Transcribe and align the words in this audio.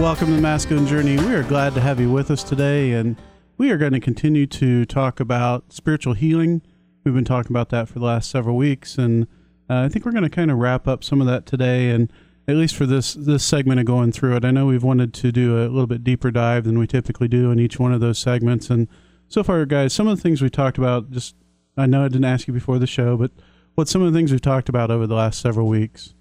Welcome 0.00 0.28
to 0.28 0.34
the 0.34 0.42
Masculine 0.42 0.86
Journey. 0.86 1.16
We 1.16 1.34
are 1.34 1.42
glad 1.42 1.74
to 1.74 1.80
have 1.80 2.00
you 2.00 2.10
with 2.10 2.30
us 2.30 2.42
today, 2.42 2.92
and 2.92 3.16
we 3.56 3.70
are 3.70 3.76
going 3.78 3.92
to 3.92 4.00
continue 4.00 4.46
to 4.46 4.84
talk 4.84 5.20
about 5.20 5.72
spiritual 5.72 6.14
healing. 6.14 6.60
We've 7.04 7.14
been 7.14 7.24
talking 7.24 7.52
about 7.52 7.68
that 7.70 7.88
for 7.88 7.98
the 7.98 8.04
last 8.04 8.28
several 8.30 8.56
weeks, 8.56 8.98
and 8.98 9.24
uh, 9.70 9.82
I 9.84 9.88
think 9.88 10.04
we're 10.04 10.12
going 10.12 10.24
to 10.24 10.30
kind 10.30 10.50
of 10.50 10.58
wrap 10.58 10.88
up 10.88 11.04
some 11.04 11.20
of 11.20 11.26
that 11.28 11.46
today. 11.46 11.90
And 11.90 12.12
at 12.48 12.56
least 12.56 12.74
for 12.74 12.84
this 12.84 13.14
this 13.14 13.44
segment 13.44 13.80
of 13.80 13.86
going 13.86 14.12
through 14.12 14.36
it, 14.36 14.44
I 14.44 14.50
know 14.50 14.66
we've 14.66 14.82
wanted 14.82 15.14
to 15.14 15.32
do 15.32 15.58
a 15.58 15.68
little 15.68 15.86
bit 15.86 16.02
deeper 16.04 16.30
dive 16.30 16.64
than 16.64 16.78
we 16.78 16.86
typically 16.86 17.28
do 17.28 17.50
in 17.50 17.58
each 17.60 17.78
one 17.78 17.92
of 17.92 18.00
those 18.00 18.18
segments. 18.18 18.70
And 18.70 18.88
so 19.28 19.42
far, 19.42 19.64
guys, 19.66 19.92
some 19.92 20.08
of 20.08 20.16
the 20.16 20.22
things 20.22 20.42
we 20.42 20.50
talked 20.50 20.78
about, 20.78 21.10
just 21.10 21.36
I 21.76 21.86
know 21.86 22.04
I 22.04 22.08
didn't 22.08 22.24
ask 22.24 22.46
you 22.48 22.54
before 22.54 22.78
the 22.78 22.86
show, 22.86 23.16
but 23.16 23.30
what's 23.76 23.90
some 23.90 24.02
of 24.02 24.12
the 24.12 24.18
things 24.18 24.30
we've 24.32 24.40
talked 24.40 24.68
about 24.68 24.90
over 24.90 25.06
the 25.06 25.14
last 25.14 25.40
several 25.40 25.68
weeks? 25.68 26.14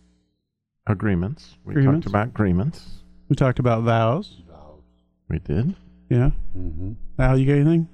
Agreements. 0.87 1.57
We 1.65 1.73
Agreements. 1.73 2.05
talked 2.05 2.11
about 2.11 2.27
agreements. 2.27 3.00
We 3.31 3.35
talked 3.35 3.59
about 3.59 3.83
vows. 3.83 4.41
We 5.29 5.39
did. 5.39 5.73
Yeah. 6.09 6.31
Mm-hmm. 6.53 6.91
Al, 7.17 7.37
you 7.37 7.45
got 7.45 7.61
anything? 7.61 7.87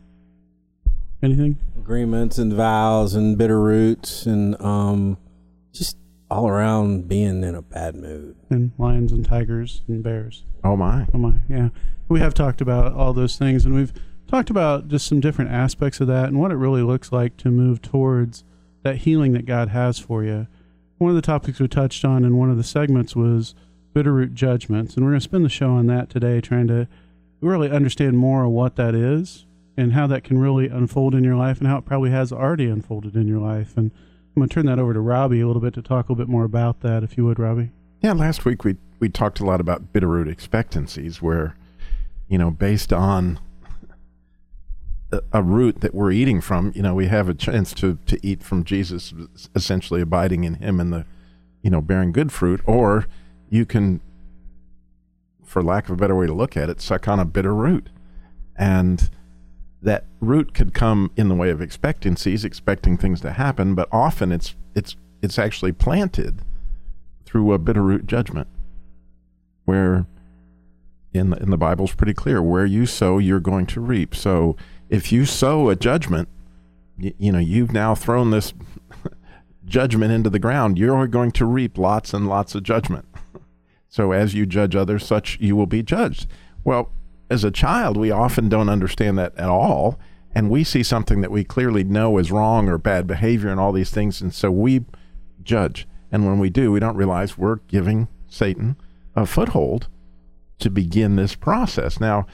Anything? 1.21 1.59
Agreements 1.77 2.39
and 2.39 2.51
vows 2.51 3.13
and 3.13 3.37
bitter 3.37 3.61
roots 3.61 4.25
and 4.25 4.59
um, 4.59 5.15
just 5.73 5.95
all 6.31 6.49
around 6.49 7.07
being 7.07 7.43
in 7.43 7.53
a 7.53 7.61
bad 7.61 7.93
mood. 7.93 8.35
And 8.49 8.71
lions 8.79 9.11
and 9.11 9.23
tigers 9.23 9.83
and 9.87 10.01
bears. 10.01 10.43
Oh 10.63 10.75
my. 10.75 11.05
Oh 11.13 11.19
my, 11.19 11.35
yeah. 11.47 11.69
We 12.09 12.19
have 12.19 12.33
talked 12.33 12.59
about 12.59 12.93
all 12.93 13.13
those 13.13 13.37
things, 13.37 13.63
and 13.63 13.75
we've 13.75 13.93
talked 14.27 14.49
about 14.49 14.87
just 14.87 15.05
some 15.05 15.19
different 15.19 15.51
aspects 15.51 16.01
of 16.01 16.07
that 16.07 16.29
and 16.29 16.39
what 16.39 16.49
it 16.49 16.55
really 16.55 16.81
looks 16.81 17.11
like 17.11 17.37
to 17.37 17.51
move 17.51 17.83
towards 17.83 18.43
that 18.81 18.95
healing 18.95 19.33
that 19.33 19.45
God 19.45 19.69
has 19.69 19.99
for 19.99 20.23
you. 20.23 20.47
One 20.97 21.11
of 21.11 21.15
the 21.15 21.21
topics 21.21 21.59
we 21.59 21.67
touched 21.67 22.03
on 22.03 22.25
in 22.25 22.37
one 22.37 22.49
of 22.49 22.57
the 22.57 22.63
segments 22.63 23.15
was 23.15 23.53
bitterroot 23.97 24.33
judgments, 24.33 24.95
and 24.95 25.03
we're 25.03 25.11
going 25.11 25.19
to 25.19 25.23
spend 25.23 25.43
the 25.43 25.49
show 25.49 25.71
on 25.71 25.87
that 25.87 26.09
today, 26.09 26.39
trying 26.39 26.67
to 26.67 26.87
really 27.41 27.69
understand 27.69 28.17
more 28.17 28.43
of 28.43 28.51
what 28.51 28.75
that 28.75 28.93
is 28.93 29.45
and 29.75 29.93
how 29.93 30.05
that 30.07 30.23
can 30.23 30.37
really 30.37 30.67
unfold 30.67 31.15
in 31.15 31.23
your 31.23 31.35
life 31.35 31.59
and 31.59 31.67
how 31.67 31.77
it 31.77 31.85
probably 31.85 32.11
has 32.11 32.31
already 32.31 32.67
unfolded 32.67 33.15
in 33.15 33.27
your 33.27 33.39
life. 33.39 33.75
And 33.75 33.91
I'm 34.35 34.41
going 34.41 34.49
to 34.49 34.53
turn 34.53 34.65
that 34.67 34.79
over 34.79 34.93
to 34.93 34.99
Robbie 34.99 35.41
a 35.41 35.47
little 35.47 35.61
bit 35.61 35.73
to 35.75 35.81
talk 35.81 36.09
a 36.09 36.11
little 36.11 36.25
bit 36.25 36.31
more 36.31 36.43
about 36.43 36.81
that, 36.81 37.03
if 37.03 37.17
you 37.17 37.25
would, 37.25 37.39
Robbie. 37.39 37.71
Yeah, 38.01 38.13
last 38.13 38.45
week 38.45 38.63
we 38.63 38.77
we 38.99 39.09
talked 39.09 39.39
a 39.39 39.45
lot 39.45 39.59
about 39.59 39.93
bitterroot 39.93 40.29
expectancies, 40.31 41.21
where 41.21 41.55
you 42.27 42.37
know, 42.37 42.51
based 42.51 42.93
on 42.93 43.39
a, 45.11 45.21
a 45.31 45.41
root 45.41 45.81
that 45.81 45.95
we're 45.95 46.11
eating 46.11 46.41
from, 46.41 46.71
you 46.75 46.81
know, 46.81 46.93
we 46.93 47.07
have 47.07 47.29
a 47.29 47.33
chance 47.33 47.73
to 47.75 47.97
to 48.05 48.19
eat 48.21 48.43
from 48.43 48.63
Jesus, 48.63 49.13
essentially 49.55 50.01
abiding 50.01 50.43
in 50.43 50.55
Him 50.55 50.79
and 50.79 50.93
the, 50.93 51.05
you 51.63 51.71
know, 51.71 51.81
bearing 51.81 52.11
good 52.11 52.31
fruit, 52.31 52.61
or 52.65 53.07
you 53.49 53.65
can, 53.65 54.01
for 55.43 55.63
lack 55.63 55.85
of 55.85 55.91
a 55.91 55.95
better 55.95 56.15
way 56.15 56.27
to 56.27 56.33
look 56.33 56.57
at 56.57 56.69
it, 56.69 56.81
suck 56.81 57.07
on 57.07 57.19
a 57.19 57.25
bitter 57.25 57.53
root, 57.53 57.89
and 58.55 59.09
that 59.81 60.05
root 60.19 60.53
could 60.53 60.73
come 60.73 61.11
in 61.15 61.29
the 61.29 61.35
way 61.35 61.49
of 61.49 61.61
expectancies, 61.61 62.43
expecting 62.43 62.97
things 62.97 63.21
to 63.21 63.31
happen, 63.31 63.75
but 63.75 63.87
often 63.91 64.31
it's 64.31 64.55
it's 64.75 64.95
it's 65.21 65.39
actually 65.39 65.71
planted 65.71 66.41
through 67.25 67.53
a 67.53 67.59
bitter 67.59 67.81
root 67.81 68.05
judgment, 68.05 68.47
where 69.65 70.05
in 71.13 71.31
the, 71.31 71.37
in 71.37 71.49
the 71.49 71.57
Bible's 71.57 71.93
pretty 71.93 72.13
clear 72.13 72.41
where 72.41 72.65
you 72.65 72.85
sow, 72.85 73.17
you're 73.17 73.39
going 73.39 73.65
to 73.67 73.81
reap. 73.81 74.15
So 74.15 74.55
if 74.89 75.11
you 75.11 75.25
sow 75.25 75.69
a 75.69 75.75
judgment, 75.75 76.29
you, 76.97 77.13
you 77.17 77.31
know 77.31 77.39
you've 77.39 77.71
now 77.71 77.95
thrown 77.95 78.31
this 78.31 78.53
judgment 79.65 80.11
into 80.11 80.29
the 80.29 80.39
ground. 80.39 80.77
You're 80.77 81.07
going 81.07 81.31
to 81.31 81.45
reap 81.45 81.77
lots 81.77 82.13
and 82.13 82.27
lots 82.27 82.55
of 82.55 82.63
judgment. 82.63 83.05
So 83.89 84.11
as 84.11 84.33
you 84.33 84.45
judge 84.45 84.75
others, 84.75 85.05
such 85.05 85.37
you 85.39 85.55
will 85.55 85.65
be 85.65 85.83
judged. 85.83 86.27
Well, 86.63 86.91
as 87.29 87.43
a 87.43 87.51
child, 87.51 87.97
we 87.97 88.11
often 88.11 88.49
don't 88.49 88.69
understand 88.69 89.17
that 89.17 89.37
at 89.37 89.49
all, 89.49 89.99
and 90.33 90.49
we 90.49 90.63
see 90.63 90.83
something 90.83 91.21
that 91.21 91.31
we 91.31 91.43
clearly 91.43 91.83
know 91.83 92.17
is 92.17 92.31
wrong 92.31 92.69
or 92.69 92.77
bad 92.77 93.07
behavior 93.07 93.49
and 93.49 93.59
all 93.59 93.71
these 93.71 93.91
things, 93.91 94.21
and 94.21 94.33
so 94.33 94.51
we 94.51 94.85
judge. 95.43 95.87
And 96.11 96.25
when 96.25 96.39
we 96.39 96.49
do, 96.49 96.71
we 96.71 96.79
don't 96.79 96.95
realize 96.95 97.37
we're 97.37 97.57
giving 97.67 98.07
Satan 98.27 98.77
a 99.15 99.25
foothold 99.25 99.87
to 100.59 100.69
begin 100.69 101.15
this 101.15 101.35
process. 101.35 101.99
Now, 101.99 102.25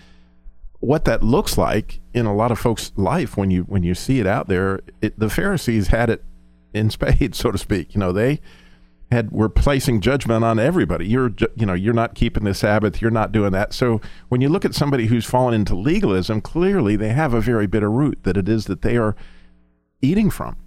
what 0.79 1.05
that 1.05 1.23
looks 1.23 1.57
like 1.57 2.01
in 2.13 2.25
a 2.25 2.35
lot 2.35 2.51
of 2.51 2.59
folks' 2.59 2.91
life 2.95 3.37
when 3.37 3.49
you 3.51 3.63
when 3.63 3.83
you 3.83 3.95
see 3.95 4.19
it 4.19 4.27
out 4.27 4.47
there, 4.47 4.81
it, 5.01 5.17
the 5.17 5.29
Pharisees 5.29 5.87
had 5.87 6.09
it 6.09 6.23
in 6.73 6.89
spades, 6.89 7.37
so 7.37 7.51
to 7.51 7.57
speak. 7.57 7.95
You 7.95 7.99
know, 7.99 8.11
they 8.11 8.41
had 9.13 9.31
were 9.31 9.49
placing 9.49 10.01
judgment 10.01 10.43
on 10.43 10.59
everybody. 10.59 11.07
You're 11.07 11.31
you 11.55 11.65
know 11.65 11.73
you're 11.73 11.93
not 11.93 12.15
keeping 12.15 12.43
the 12.43 12.53
Sabbath. 12.53 13.01
You're 13.01 13.11
not 13.11 13.31
doing 13.31 13.51
that. 13.53 13.73
So 13.73 14.01
when 14.29 14.41
you 14.41 14.49
look 14.49 14.65
at 14.65 14.75
somebody 14.75 15.05
who's 15.05 15.25
fallen 15.25 15.53
into 15.53 15.75
legalism, 15.75 16.41
clearly 16.41 16.95
they 16.95 17.09
have 17.09 17.33
a 17.33 17.41
very 17.41 17.67
bitter 17.67 17.89
root 17.89 18.19
that 18.23 18.35
it 18.35 18.49
is 18.49 18.65
that 18.65 18.81
they 18.81 18.97
are 18.97 19.15
eating 20.01 20.29
from. 20.29 20.57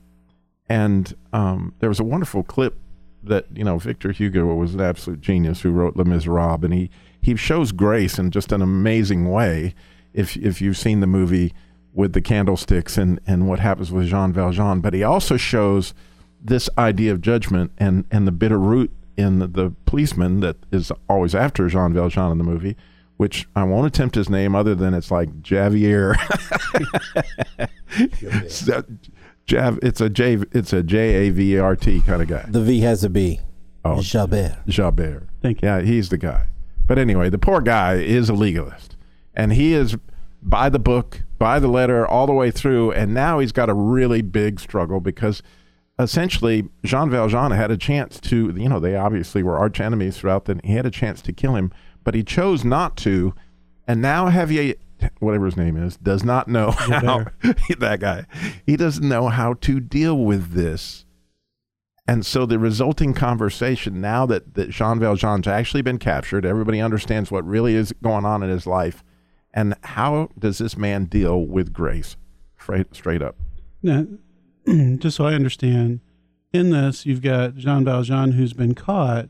And 0.69 1.15
um, 1.33 1.75
there 1.81 1.89
was 1.89 2.01
a 2.01 2.05
wonderful 2.05 2.43
clip 2.43 2.79
that 3.23 3.47
you 3.55 3.65
know 3.65 3.79
Victor 3.79 4.13
Hugo 4.13 4.55
was 4.55 4.75
an 4.75 4.81
absolute 4.81 5.21
genius 5.21 5.61
who 5.61 5.71
wrote 5.71 5.97
Les 5.97 6.05
Miserables, 6.05 6.65
and 6.65 6.73
he 6.73 6.91
he 7.21 7.37
shows 7.37 7.73
grace 7.73 8.19
in 8.19 8.31
just 8.31 8.53
an 8.53 8.63
amazing 8.63 9.31
way. 9.31 9.75
If 10.13 10.37
if 10.37 10.61
you've 10.61 10.79
seen 10.79 11.01
the 11.01 11.07
movie 11.07 11.53
with 11.93 12.13
the 12.13 12.21
candlesticks 12.21 12.97
and 12.97 13.21
and 13.27 13.49
what 13.49 13.59
happens 13.59 13.93
with 13.93 14.09
Jean 14.09 14.33
Valjean, 14.33 14.81
but 14.81 14.95
he 14.95 15.03
also 15.03 15.37
shows 15.37 15.93
this 16.47 16.69
idea 16.79 17.13
of 17.13 17.21
judgment 17.21 17.73
and 17.79 18.05
and 18.11 18.27
the 18.27 18.33
bitter 18.33 18.59
root 18.59 18.91
in 19.17 19.39
the, 19.39 19.47
the 19.47 19.73
policeman 19.87 20.41
that 20.41 20.57
is 20.71 20.93
always 21.09 21.35
after 21.35 21.69
Jean 21.69 21.93
Valjean 21.93 22.33
in 22.33 22.39
the 22.39 22.45
movie. 22.45 22.77
Which 23.17 23.49
I 23.57 23.65
won't 23.65 23.87
attempt 23.87 24.15
his 24.15 24.29
name 24.29 24.55
other 24.55 24.75
than 24.75 24.93
it's 24.93 25.11
like 25.11 25.31
Javier. 25.41 26.17
So, 28.49 28.85
Jav, 29.47 29.79
it's 29.83 30.01
a 30.01 30.11
J, 30.11 30.39
it's 30.53 30.73
a 30.73 30.83
J 30.83 31.29
A 31.29 31.31
V 31.31 31.55
E 31.55 31.59
R 31.59 31.77
T 31.77 32.03
kind 32.03 32.21
of 32.21 32.29
guy. 32.29 32.45
The 32.49 32.61
V 32.63 32.81
has 32.81 33.05
a 33.05 33.09
B. 33.09 33.41
Oh, 33.85 33.99
Chabert. 33.99 34.67
Javert. 34.67 35.29
Thank 35.41 35.63
you. 35.63 35.69
Yeah, 35.69 35.81
he's 35.81 36.09
the 36.09 36.19
guy. 36.19 36.47
But 36.87 36.99
anyway, 36.99 37.31
the 37.31 37.39
poor 37.39 37.61
guy 37.61 37.95
is 37.95 38.29
a 38.29 38.35
legalist, 38.35 38.97
and 39.35 39.53
he 39.53 39.73
is 39.73 39.97
by 40.43 40.69
the 40.69 40.79
book, 40.79 41.23
by 41.39 41.59
the 41.59 41.69
letter, 41.69 42.07
all 42.07 42.27
the 42.27 42.33
way 42.33 42.51
through. 42.51 42.93
And 42.93 43.15
now 43.15 43.39
he's 43.39 43.53
got 43.53 43.69
a 43.69 43.75
really 43.75 44.23
big 44.23 44.59
struggle 44.59 45.01
because 45.01 45.43
essentially 45.99 46.69
Jean 46.85 47.11
Valjean 47.11 47.53
had 47.53 47.71
a 47.71 47.77
chance 47.77 48.21
to, 48.21 48.53
you 48.57 48.69
know, 48.69 48.81
they 48.81 48.97
obviously 48.97 49.43
were 49.43 49.59
arch 49.59 49.81
enemies 49.81 50.19
throughout. 50.19 50.45
The, 50.45 50.61
he 50.65 50.75
had 50.75 50.87
a 50.87 50.91
chance 50.91 51.23
to 51.23 51.33
kill 51.33 51.55
him, 51.55 51.73
but 52.05 52.15
he 52.15 52.23
chose 52.23 52.65
not 52.65 52.97
to. 52.99 53.35
And 53.89 54.03
now 54.03 54.29
Javier, 54.29 54.77
whatever 55.21 55.47
his 55.47 55.57
name 55.57 55.77
is, 55.77 55.97
does 55.97 56.25
not 56.25 56.49
know 56.49 56.71
how 56.73 57.27
that 57.79 57.99
guy. 58.01 58.27
He 58.67 58.77
doesn't 58.77 59.09
know 59.09 59.29
how 59.29 59.55
to 59.55 59.81
deal 59.81 60.19
with 60.19 60.53
this. 60.53 61.05
And 62.09 62.25
so 62.25 62.47
the 62.47 62.59
resulting 62.59 63.15
conversation, 63.15 64.01
now 64.01 64.27
that, 64.27 64.55
that 64.55 64.71
Jean 64.71 65.01
Valjean's 65.01 65.49
actually 65.49 65.83
been 65.83 65.99
captured, 65.99 66.47
everybody 66.47 66.81
understands 66.81 67.33
what 67.33 67.45
really 67.45 67.75
is 67.75 67.93
going 68.03 68.25
on 68.25 68.45
in 68.45 68.51
his 68.51 68.67
life. 68.67 69.03
And 69.53 69.75
how 69.83 70.29
does 70.39 70.59
this 70.59 70.77
man 70.77 71.07
deal 71.07 71.41
with 71.41 71.73
grace? 71.73 72.17
Straight, 72.61 72.95
straight 72.95 73.23
up. 73.23 73.37
Now, 73.83 74.07
just 74.99 75.17
so 75.17 75.27
I 75.27 75.35
understand, 75.35 76.01
in 76.53 76.71
this 76.71 77.07
you've 77.07 77.23
got 77.23 77.57
Jean 77.57 77.85
Valjean 77.85 78.33
who's 78.33 78.53
been 78.53 78.75
caught, 78.75 79.29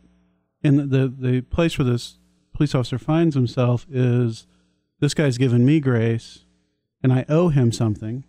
and 0.62 0.78
the, 0.78 0.84
the 0.86 1.08
the 1.08 1.40
place 1.42 1.78
where 1.78 1.84
this 1.88 2.18
police 2.54 2.74
officer 2.74 2.98
finds 2.98 3.34
himself 3.34 3.86
is 3.90 4.46
this 5.00 5.14
guy's 5.14 5.38
given 5.38 5.64
me 5.64 5.78
grace, 5.80 6.44
and 7.02 7.12
I 7.12 7.24
owe 7.28 7.48
him 7.48 7.70
something, 7.72 8.24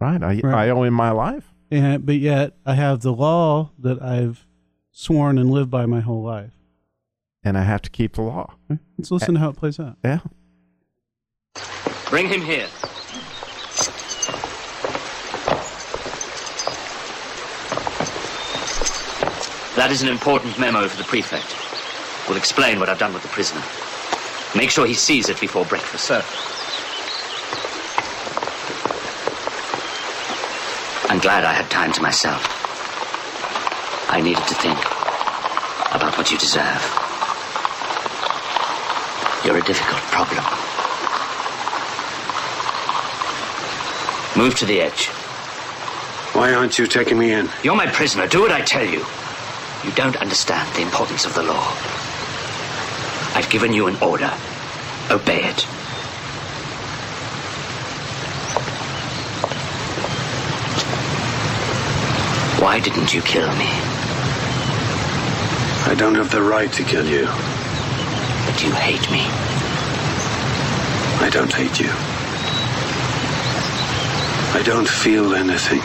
Right. 0.00 0.22
I, 0.22 0.40
Right. 0.42 0.66
I 0.66 0.70
owe 0.70 0.82
him 0.82 0.94
my 0.94 1.10
life. 1.10 1.52
and 1.70 2.04
but 2.06 2.16
yet 2.16 2.54
I 2.66 2.74
have 2.74 3.00
the 3.00 3.12
law 3.12 3.70
that 3.78 4.02
I've 4.02 4.46
sworn 4.90 5.38
and 5.38 5.50
lived 5.50 5.70
by 5.70 5.86
my 5.86 6.00
whole 6.00 6.22
life. 6.22 6.52
And 7.44 7.56
I 7.56 7.62
have 7.62 7.82
to 7.82 7.90
keep 7.90 8.14
the 8.14 8.22
law. 8.22 8.54
Let's 8.98 9.10
listen 9.12 9.34
to 9.34 9.40
how 9.40 9.50
it 9.50 9.56
plays 9.56 9.78
out. 9.78 9.96
Yeah. 10.04 10.20
Bring 12.10 12.28
him 12.28 12.40
here. 12.42 12.66
That 19.78 19.92
is 19.92 20.02
an 20.02 20.08
important 20.08 20.58
memo 20.58 20.88
for 20.88 20.96
the 20.96 21.04
prefect. 21.04 21.54
We'll 22.28 22.36
explain 22.36 22.80
what 22.80 22.88
I've 22.88 22.98
done 22.98 23.12
with 23.12 23.22
the 23.22 23.28
prisoner. 23.28 23.62
Make 24.56 24.70
sure 24.70 24.86
he 24.86 24.94
sees 24.94 25.28
it 25.28 25.38
before 25.40 25.64
breakfast. 25.66 26.04
Sir. 26.04 26.20
I'm 31.08 31.20
glad 31.20 31.44
I 31.44 31.52
had 31.52 31.70
time 31.70 31.92
to 31.92 32.02
myself. 32.02 32.42
I 34.10 34.20
needed 34.20 34.44
to 34.48 34.54
think 34.56 34.78
about 35.94 36.18
what 36.18 36.32
you 36.32 36.38
deserve. 36.38 36.82
You're 39.44 39.58
a 39.58 39.64
difficult 39.64 40.02
problem. 40.10 40.42
Move 44.36 44.56
to 44.56 44.66
the 44.66 44.80
edge. 44.80 45.06
Why 46.34 46.52
aren't 46.52 46.80
you 46.80 46.88
taking 46.88 47.16
me 47.16 47.30
in? 47.30 47.48
You're 47.62 47.76
my 47.76 47.86
prisoner. 47.86 48.26
Do 48.26 48.40
what 48.40 48.50
I 48.50 48.62
tell 48.62 48.84
you. 48.84 49.06
You 49.84 49.92
don't 49.92 50.16
understand 50.16 50.74
the 50.74 50.82
importance 50.82 51.24
of 51.24 51.34
the 51.34 51.42
law. 51.42 51.66
I've 53.34 53.48
given 53.48 53.72
you 53.72 53.86
an 53.86 53.96
order. 54.02 54.32
Obey 55.10 55.44
it. 55.44 55.62
Why 62.60 62.80
didn't 62.80 63.14
you 63.14 63.22
kill 63.22 63.48
me? 63.56 63.70
I 65.86 65.94
don't 65.96 66.16
have 66.16 66.30
the 66.30 66.42
right 66.42 66.72
to 66.72 66.82
kill 66.82 67.06
you. 67.06 67.24
But 67.24 68.62
you 68.64 68.72
hate 68.72 69.08
me. 69.12 69.22
I 71.24 71.30
don't 71.30 71.52
hate 71.52 71.78
you. 71.78 71.90
I 74.58 74.62
don't 74.64 74.88
feel 74.88 75.34
anything. 75.34 75.82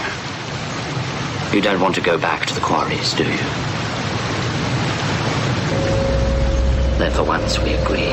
You 1.55 1.61
don't 1.61 1.79
want 1.79 1.93
to 1.95 2.01
go 2.01 2.17
back 2.17 2.47
to 2.47 2.55
the 2.55 2.61
quarries, 2.61 3.13
do 3.13 3.23
you? 3.23 3.72
For 7.11 7.23
once 7.23 7.59
we 7.59 7.73
agree. 7.73 8.09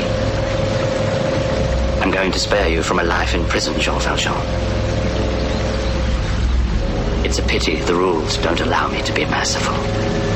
I'm 2.01 2.11
going 2.11 2.31
to 2.31 2.39
spare 2.39 2.67
you 2.67 2.83
from 2.83 2.99
a 2.99 3.03
life 3.03 3.33
in 3.33 3.43
prison, 3.45 3.79
Jean 3.79 3.99
Valjean. 3.99 4.35
It's 7.25 7.39
a 7.39 7.43
pity 7.43 7.77
the 7.77 7.95
rules 7.95 8.37
don't 8.37 8.59
allow 8.59 8.89
me 8.89 9.01
to 9.01 9.13
be 9.13 9.25
merciful. 9.25 10.30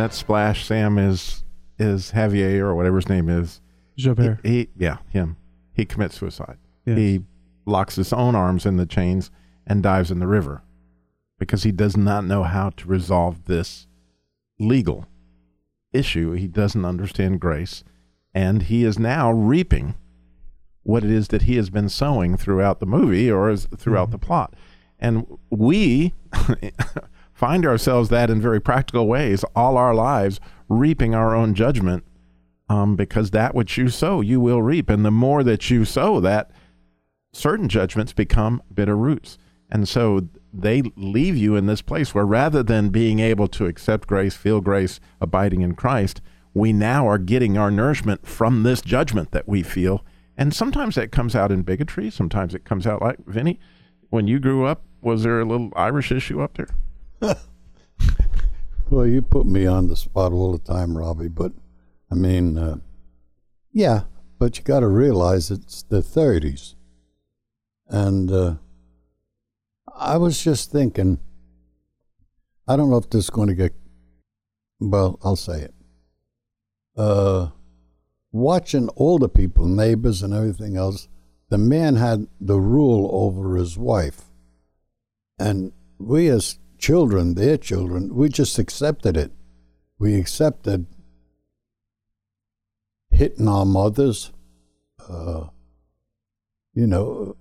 That 0.00 0.14
splash 0.14 0.64
Sam 0.64 0.98
is 0.98 1.44
is 1.78 2.12
Javier 2.12 2.60
or 2.60 2.74
whatever 2.74 2.96
his 2.96 3.08
name 3.08 3.28
is. 3.28 3.60
Javert. 3.96 4.40
He, 4.42 4.50
he 4.50 4.68
yeah, 4.76 4.98
him. 5.08 5.36
He 5.72 5.84
commits 5.84 6.18
suicide. 6.18 6.58
Yes. 6.84 6.98
He 6.98 7.20
locks 7.66 7.96
his 7.96 8.12
own 8.12 8.34
arms 8.34 8.66
in 8.66 8.76
the 8.76 8.86
chains 8.86 9.30
and 9.66 9.82
dives 9.82 10.10
in 10.10 10.18
the 10.18 10.26
river 10.26 10.62
because 11.38 11.62
he 11.62 11.72
does 11.72 11.96
not 11.96 12.24
know 12.24 12.42
how 12.42 12.70
to 12.70 12.88
resolve 12.88 13.44
this 13.44 13.86
legal 14.58 15.06
issue. 15.92 16.32
He 16.32 16.48
doesn't 16.48 16.84
understand 16.84 17.40
grace 17.40 17.84
and 18.34 18.64
he 18.64 18.84
is 18.84 18.98
now 18.98 19.30
reaping 19.30 19.94
what 20.82 21.04
it 21.04 21.10
is 21.10 21.28
that 21.28 21.42
he 21.42 21.56
has 21.56 21.70
been 21.70 21.88
sowing 21.88 22.36
throughout 22.36 22.80
the 22.80 22.86
movie 22.86 23.30
or 23.30 23.50
is 23.50 23.66
throughout 23.76 24.06
mm-hmm. 24.06 24.12
the 24.12 24.18
plot. 24.18 24.54
And 24.98 25.26
we 25.50 26.14
find 27.40 27.64
ourselves 27.64 28.10
that 28.10 28.28
in 28.28 28.38
very 28.38 28.60
practical 28.60 29.06
ways 29.06 29.46
all 29.56 29.78
our 29.78 29.94
lives 29.94 30.38
reaping 30.68 31.14
our 31.14 31.34
own 31.34 31.54
judgment 31.54 32.04
um, 32.68 32.96
because 32.96 33.30
that 33.30 33.54
which 33.54 33.78
you 33.78 33.88
sow 33.88 34.20
you 34.20 34.38
will 34.38 34.60
reap. 34.60 34.90
And 34.90 35.06
the 35.06 35.10
more 35.10 35.42
that 35.44 35.70
you 35.70 35.86
sow 35.86 36.20
that 36.20 36.50
certain 37.32 37.66
judgments 37.66 38.12
become 38.12 38.62
bitter 38.74 38.94
roots. 38.94 39.38
And 39.70 39.88
so 39.88 40.28
they 40.52 40.82
leave 40.96 41.34
you 41.34 41.56
in 41.56 41.64
this 41.64 41.80
place 41.80 42.14
where 42.14 42.26
rather 42.26 42.62
than 42.62 42.90
being 42.90 43.20
able 43.20 43.48
to 43.48 43.64
accept 43.64 44.06
grace 44.06 44.36
feel 44.36 44.60
grace 44.60 45.00
abiding 45.18 45.62
in 45.62 45.74
christ 45.74 46.20
we 46.52 46.74
now 46.74 47.08
are 47.08 47.16
getting 47.16 47.56
our 47.56 47.70
nourishment 47.70 48.26
from 48.26 48.64
this 48.64 48.82
judgment 48.82 49.30
that 49.30 49.48
we 49.48 49.62
feel. 49.62 50.04
And 50.36 50.52
sometimes 50.52 50.96
that 50.96 51.10
comes 51.10 51.34
out 51.34 51.50
in 51.50 51.62
bigotry. 51.62 52.10
Sometimes 52.10 52.54
it 52.54 52.66
comes 52.66 52.86
out 52.86 53.00
like 53.00 53.24
vinny 53.24 53.58
when 54.10 54.26
you 54.26 54.40
grew 54.40 54.66
up 54.66 54.82
was 55.00 55.22
there 55.22 55.40
a 55.40 55.46
little 55.46 55.72
irish 55.74 56.12
issue 56.12 56.42
up 56.42 56.58
there 56.58 56.68
Well, 58.90 59.06
you 59.06 59.22
put 59.22 59.46
me 59.46 59.66
on 59.66 59.86
the 59.86 59.94
spot 59.94 60.32
all 60.32 60.50
the 60.50 60.58
time, 60.58 60.98
Robbie, 60.98 61.28
but 61.28 61.52
I 62.10 62.16
mean, 62.16 62.58
uh, 62.58 62.78
yeah, 63.72 64.02
but 64.36 64.58
you 64.58 64.64
got 64.64 64.80
to 64.80 64.88
realize 64.88 65.48
it's 65.48 65.84
the 65.84 66.00
30s. 66.00 66.74
And 67.88 68.32
uh, 68.32 68.54
I 69.96 70.16
was 70.16 70.42
just 70.42 70.72
thinking, 70.72 71.20
I 72.66 72.74
don't 72.74 72.90
know 72.90 72.96
if 72.96 73.08
this 73.08 73.24
is 73.24 73.30
going 73.30 73.46
to 73.46 73.54
get, 73.54 73.72
well, 74.80 75.20
I'll 75.22 75.36
say 75.36 75.60
it. 75.60 75.74
Uh, 76.96 77.50
watching 78.32 78.90
older 78.96 79.28
people, 79.28 79.66
neighbors, 79.66 80.20
and 80.20 80.34
everything 80.34 80.76
else, 80.76 81.06
the 81.48 81.58
man 81.58 81.94
had 81.94 82.26
the 82.40 82.58
rule 82.58 83.08
over 83.12 83.54
his 83.54 83.78
wife. 83.78 84.22
And 85.38 85.72
we 85.98 86.28
as 86.28 86.58
children, 86.80 87.34
their 87.34 87.56
children, 87.56 88.14
we 88.14 88.28
just 88.28 88.58
accepted 88.58 89.16
it. 89.16 89.30
We 89.98 90.18
accepted 90.18 90.86
hitting 93.10 93.46
our 93.46 93.66
mothers. 93.66 94.32
Uh, 95.08 95.48
you 96.72 96.86
know, 96.86 97.36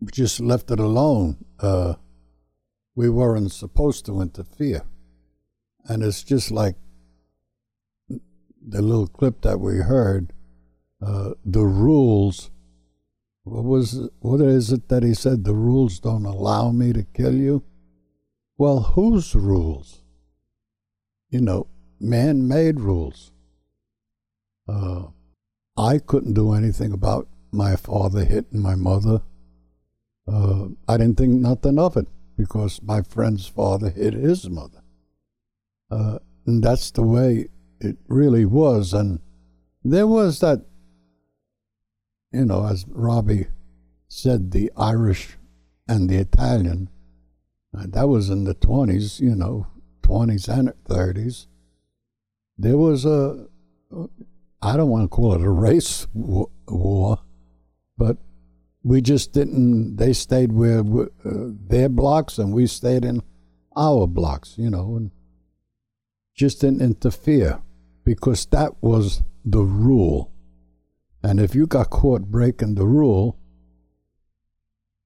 we 0.00 0.12
just 0.12 0.40
left 0.40 0.70
it 0.70 0.78
alone. 0.78 1.44
Uh, 1.58 1.94
we 2.94 3.08
weren't 3.08 3.52
supposed 3.52 4.06
to 4.06 4.20
interfere. 4.20 4.82
And 5.84 6.02
it's 6.02 6.22
just 6.22 6.50
like 6.50 6.76
the 8.08 8.80
little 8.80 9.08
clip 9.08 9.42
that 9.42 9.58
we 9.58 9.78
heard, 9.78 10.32
uh, 11.04 11.30
the 11.44 11.64
rules. 11.64 12.50
What 13.42 13.64
was 13.64 14.08
what 14.20 14.40
is 14.40 14.70
it 14.70 14.88
that 14.88 15.02
he 15.02 15.14
said? 15.14 15.42
The 15.42 15.54
rules 15.54 15.98
don't 15.98 16.24
allow 16.24 16.70
me 16.70 16.92
to 16.92 17.02
kill 17.02 17.34
you. 17.34 17.64
Well, 18.58 18.80
whose 18.80 19.34
rules? 19.34 20.02
You 21.30 21.40
know, 21.40 21.66
man-made 21.98 22.80
rules. 22.80 23.32
Uh, 24.68 25.04
I 25.76 25.98
couldn't 25.98 26.34
do 26.34 26.52
anything 26.52 26.92
about 26.92 27.28
my 27.50 27.76
father 27.76 28.24
hitting 28.24 28.60
my 28.60 28.74
mother. 28.74 29.22
Uh, 30.26 30.68
I 30.88 30.96
didn't 30.96 31.18
think 31.18 31.32
nothing 31.32 31.78
of 31.78 31.96
it 31.96 32.06
because 32.36 32.82
my 32.82 33.02
friend's 33.02 33.46
father 33.46 33.90
hit 33.90 34.14
his 34.14 34.48
mother. 34.48 34.82
Uh, 35.90 36.18
and 36.46 36.62
that's 36.62 36.90
the 36.90 37.02
way 37.02 37.48
it 37.80 37.96
really 38.08 38.44
was. 38.44 38.92
And 38.92 39.20
there 39.84 40.06
was 40.06 40.40
that, 40.40 40.64
you 42.32 42.44
know, 42.44 42.66
as 42.66 42.86
Robbie 42.88 43.46
said, 44.08 44.52
the 44.52 44.70
Irish 44.76 45.36
and 45.88 46.08
the 46.08 46.16
Italian. 46.16 46.88
Uh, 47.76 47.86
that 47.88 48.08
was 48.08 48.28
in 48.28 48.44
the 48.44 48.54
20s, 48.54 49.20
you 49.20 49.34
know, 49.34 49.66
20s 50.02 50.48
and 50.48 50.72
30s. 50.88 51.46
There 52.58 52.76
was 52.76 53.04
a, 53.04 53.46
I 54.60 54.76
don't 54.76 54.90
want 54.90 55.04
to 55.04 55.08
call 55.08 55.34
it 55.34 55.42
a 55.42 55.50
race 55.50 56.06
war, 56.14 57.18
but 57.96 58.18
we 58.82 59.00
just 59.00 59.32
didn't, 59.32 59.96
they 59.96 60.12
stayed 60.12 60.52
where 60.52 60.80
uh, 60.80 61.04
their 61.24 61.88
blocks 61.88 62.38
and 62.38 62.52
we 62.52 62.66
stayed 62.66 63.04
in 63.04 63.22
our 63.76 64.06
blocks, 64.06 64.54
you 64.58 64.68
know, 64.68 64.96
and 64.96 65.10
just 66.34 66.60
didn't 66.60 66.82
interfere 66.82 67.62
because 68.04 68.44
that 68.46 68.82
was 68.82 69.22
the 69.44 69.62
rule. 69.62 70.30
And 71.22 71.40
if 71.40 71.54
you 71.54 71.66
got 71.66 71.90
caught 71.90 72.22
breaking 72.30 72.74
the 72.74 72.86
rule, 72.86 73.38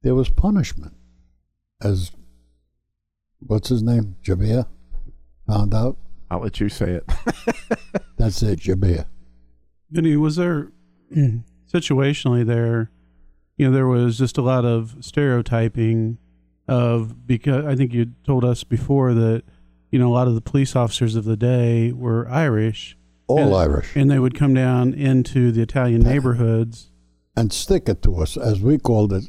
there 0.03 0.15
was 0.15 0.31
punishment. 0.31 0.95
As 1.81 2.11
what's 3.41 3.69
his 3.69 3.83
name? 3.83 4.17
Jabir 4.23 4.67
found 5.47 5.75
out. 5.75 5.97
i'll 6.31 6.41
let 6.41 6.59
you 6.61 6.69
say 6.69 6.93
it 6.93 7.05
That's 8.19 8.43
it, 8.43 8.61
Jabir. 8.61 9.07
Vinny, 9.91 10.17
was 10.17 10.37
there 10.37 10.73
mm-hmm. 11.15 11.39
situationally 11.73 12.47
there, 12.47 12.91
you 13.57 13.67
know, 13.67 13.73
there 13.73 13.87
was 13.87 14.17
just 14.19 14.39
a 14.39 14.43
lot 14.43 14.65
of 14.65 14.97
stereotyping 15.01 16.19
of 16.67 17.27
because 17.27 17.65
I 17.67 17.77
think 17.77 17.93
you 17.93 18.13
told 18.25 18.45
us 18.45 18.65
before 18.65 19.13
that, 19.15 19.43
you 19.91 19.99
you 19.99 19.99
know, 19.99 20.09
a 20.09 20.15
lot 20.15 20.29
of 20.29 20.35
the 20.35 20.41
police 20.41 20.75
officers 20.75 21.15
of 21.15 21.25
the 21.25 21.37
day 21.37 21.93
were 21.93 22.29
Irish, 22.29 22.97
All 23.29 23.39
And- 23.39 23.55
Irish. 23.55 23.95
and 23.95 24.11
they 24.11 24.19
would 24.19 24.35
come 24.35 24.53
down 24.55 24.93
into 24.95 25.53
the 25.53 25.63
Italian 25.63 26.01
neighborhoods. 26.03 26.91
and 27.37 27.53
stick 27.53 27.87
it 27.89 28.01
to 28.03 28.17
us, 28.17 28.37
as 28.39 28.61
we 28.61 28.79
called 28.79 29.13
it. 29.13 29.25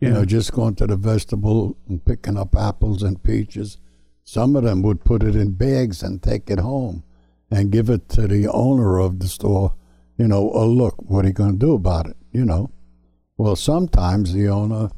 You 0.00 0.10
know, 0.10 0.24
just 0.24 0.52
going 0.52 0.76
to 0.76 0.86
the 0.86 0.96
vegetable 0.96 1.76
and 1.88 2.04
picking 2.04 2.38
up 2.38 2.56
apples 2.56 3.02
and 3.02 3.22
peaches. 3.22 3.76
Some 4.24 4.56
of 4.56 4.64
them 4.64 4.82
would 4.82 5.04
put 5.04 5.22
it 5.22 5.36
in 5.36 5.52
bags 5.52 6.02
and 6.02 6.22
take 6.22 6.50
it 6.50 6.58
home 6.58 7.04
and 7.50 7.70
give 7.70 7.90
it 7.90 8.08
to 8.10 8.26
the 8.26 8.48
owner 8.48 8.98
of 8.98 9.18
the 9.18 9.28
store. 9.28 9.74
You 10.16 10.26
know, 10.28 10.50
oh, 10.52 10.66
look, 10.66 10.94
what 11.02 11.24
are 11.24 11.28
you 11.28 11.34
going 11.34 11.52
to 11.52 11.66
do 11.66 11.74
about 11.74 12.06
it? 12.06 12.16
You 12.32 12.44
know. 12.44 12.70
Well, 13.36 13.56
sometimes 13.56 14.32
the 14.32 14.48
owner 14.48 14.90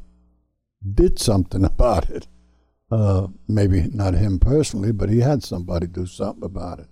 did 0.93 1.19
something 1.19 1.65
about 1.73 2.09
it. 2.09 2.27
Uh, 2.91 3.27
maybe 3.47 3.89
not 3.93 4.13
him 4.13 4.39
personally, 4.39 4.91
but 4.91 5.09
he 5.09 5.19
had 5.19 5.43
somebody 5.43 5.87
do 5.87 6.05
something 6.05 6.43
about 6.43 6.79
it. 6.79 6.87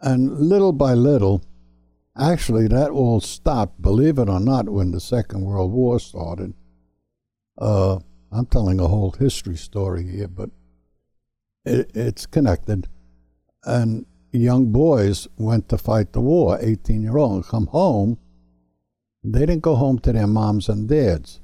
And 0.00 0.38
little 0.38 0.72
by 0.72 0.94
little, 0.94 1.42
Actually, 2.18 2.68
that 2.68 2.90
all 2.90 3.20
stopped, 3.20 3.80
believe 3.80 4.18
it 4.18 4.28
or 4.28 4.40
not, 4.40 4.68
when 4.68 4.90
the 4.90 5.00
Second 5.00 5.42
World 5.42 5.72
War 5.72 6.00
started. 6.00 6.54
Uh, 7.60 7.98
I'm 8.32 8.46
telling 8.46 8.80
a 8.80 8.88
whole 8.88 9.12
history 9.12 9.56
story 9.56 10.04
here, 10.06 10.28
but 10.28 10.50
it, 11.64 11.90
it's 11.94 12.26
connected. 12.26 12.88
And 13.64 14.06
young 14.32 14.72
boys 14.72 15.28
went 15.36 15.68
to 15.68 15.78
fight 15.78 16.12
the 16.12 16.20
war, 16.20 16.58
18 16.60 17.02
year 17.02 17.16
old, 17.16 17.32
and 17.32 17.44
come 17.44 17.66
home. 17.66 18.18
They 19.22 19.40
didn't 19.40 19.62
go 19.62 19.74
home 19.74 19.98
to 20.00 20.12
their 20.12 20.26
moms 20.26 20.68
and 20.68 20.88
dads, 20.88 21.40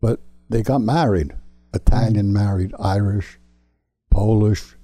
but 0.00 0.20
they 0.48 0.62
got 0.62 0.80
married. 0.80 1.34
Italian 1.74 2.32
married, 2.32 2.72
Irish, 2.78 3.38
Polish, 4.10 4.76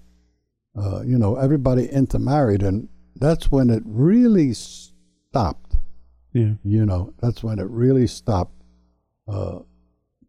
uh, 0.77 1.03
you 1.03 1.17
know, 1.17 1.37
everybody 1.37 1.87
intermarried. 1.87 2.63
And 2.63 2.89
that's 3.17 3.51
when 3.51 3.71
it 3.71 3.83
really 3.87 4.53
stopped. 4.53 5.77
Yeah. 6.35 6.55
You 6.63 6.85
know, 6.85 7.15
that's 7.21 7.43
when 7.43 7.59
it 7.59 7.69
really 7.69 8.07
stopped 8.07 8.61
uh, 9.27 9.61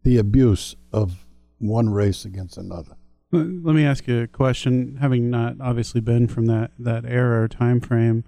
the 0.06 0.18
abuse 0.18 0.76
of 0.92 1.26
one 1.58 1.90
race 1.90 2.24
against 2.24 2.56
another. 2.56 2.96
Let 3.32 3.74
me 3.74 3.84
ask 3.84 4.06
you 4.06 4.20
a 4.22 4.26
question. 4.28 4.98
Having 5.00 5.30
not 5.30 5.56
obviously 5.60 6.00
been 6.00 6.28
from 6.28 6.46
that 6.46 6.70
that 6.78 7.04
era 7.04 7.42
or 7.42 7.48
time 7.48 7.80
frame, 7.80 8.22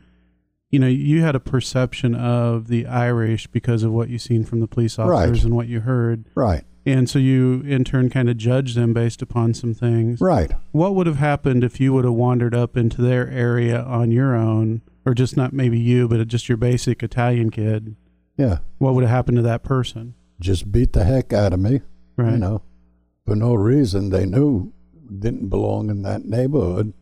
you 0.70 0.80
know, 0.80 0.88
you 0.88 1.22
had 1.22 1.36
a 1.36 1.40
perception 1.40 2.16
of 2.16 2.66
the 2.66 2.84
Irish 2.86 3.46
because 3.46 3.84
of 3.84 3.92
what 3.92 4.08
you 4.08 4.18
seen 4.18 4.44
from 4.44 4.58
the 4.58 4.66
police 4.66 4.98
officers 4.98 5.30
Right. 5.38 5.44
and 5.44 5.54
what 5.54 5.68
you 5.68 5.80
heard, 5.80 6.24
Right, 6.34 6.64
and 6.84 7.08
so 7.08 7.20
you 7.20 7.62
in 7.64 7.84
turn 7.84 8.10
kind 8.10 8.28
of 8.28 8.36
judged 8.36 8.76
them 8.76 8.92
based 8.92 9.22
upon 9.22 9.54
some 9.54 9.72
things. 9.72 10.20
right. 10.20 10.50
What 10.72 10.96
would 10.96 11.06
have 11.06 11.18
happened 11.18 11.62
if 11.62 11.78
you 11.78 11.92
would 11.92 12.04
have 12.04 12.14
wandered 12.14 12.56
up 12.56 12.76
into 12.76 13.00
their 13.00 13.30
area 13.30 13.80
on 13.84 14.10
your 14.10 14.34
own, 14.34 14.82
or 15.06 15.14
just 15.14 15.36
not 15.36 15.52
maybe 15.52 15.78
you, 15.78 16.08
but 16.08 16.26
just 16.26 16.48
your 16.48 16.58
basic 16.58 17.04
Italian 17.04 17.50
kid? 17.50 17.94
Yeah, 18.36 18.58
What 18.78 18.94
would 18.94 19.04
have 19.04 19.10
happened 19.12 19.36
to 19.36 19.42
that 19.44 19.62
person? 19.62 20.14
Just 20.40 20.70
beat 20.72 20.92
the 20.92 21.04
heck 21.04 21.32
out 21.32 21.52
of 21.52 21.60
me. 21.60 21.80
Right. 22.16 22.32
You 22.32 22.38
know, 22.38 22.62
for 23.26 23.36
no 23.36 23.54
reason. 23.54 24.10
They 24.10 24.26
knew 24.26 24.72
didn't 25.18 25.48
belong 25.48 25.90
in 25.90 26.02
that 26.02 26.24
neighborhood. 26.24 26.92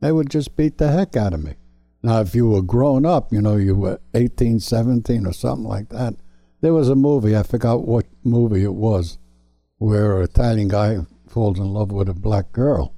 They 0.00 0.12
would 0.12 0.30
just 0.30 0.56
beat 0.56 0.78
the 0.78 0.90
heck 0.90 1.16
out 1.16 1.32
of 1.34 1.42
me. 1.42 1.54
Now, 2.02 2.20
if 2.20 2.34
you 2.34 2.48
were 2.48 2.62
grown 2.62 3.04
up, 3.06 3.32
you 3.32 3.40
know, 3.40 3.56
you 3.56 3.74
were 3.74 3.98
18, 4.14 4.60
17 4.60 5.26
or 5.26 5.32
something 5.32 5.66
like 5.66 5.88
that. 5.90 6.14
There 6.60 6.74
was 6.74 6.88
a 6.88 6.94
movie, 6.94 7.36
I 7.36 7.42
forgot 7.42 7.86
what 7.86 8.06
movie 8.24 8.62
it 8.64 8.74
was, 8.74 9.18
where 9.78 10.18
an 10.18 10.24
Italian 10.24 10.68
guy 10.68 10.98
falls 11.28 11.58
in 11.58 11.72
love 11.72 11.90
with 11.92 12.08
a 12.08 12.14
black 12.14 12.52
girl. 12.52 12.94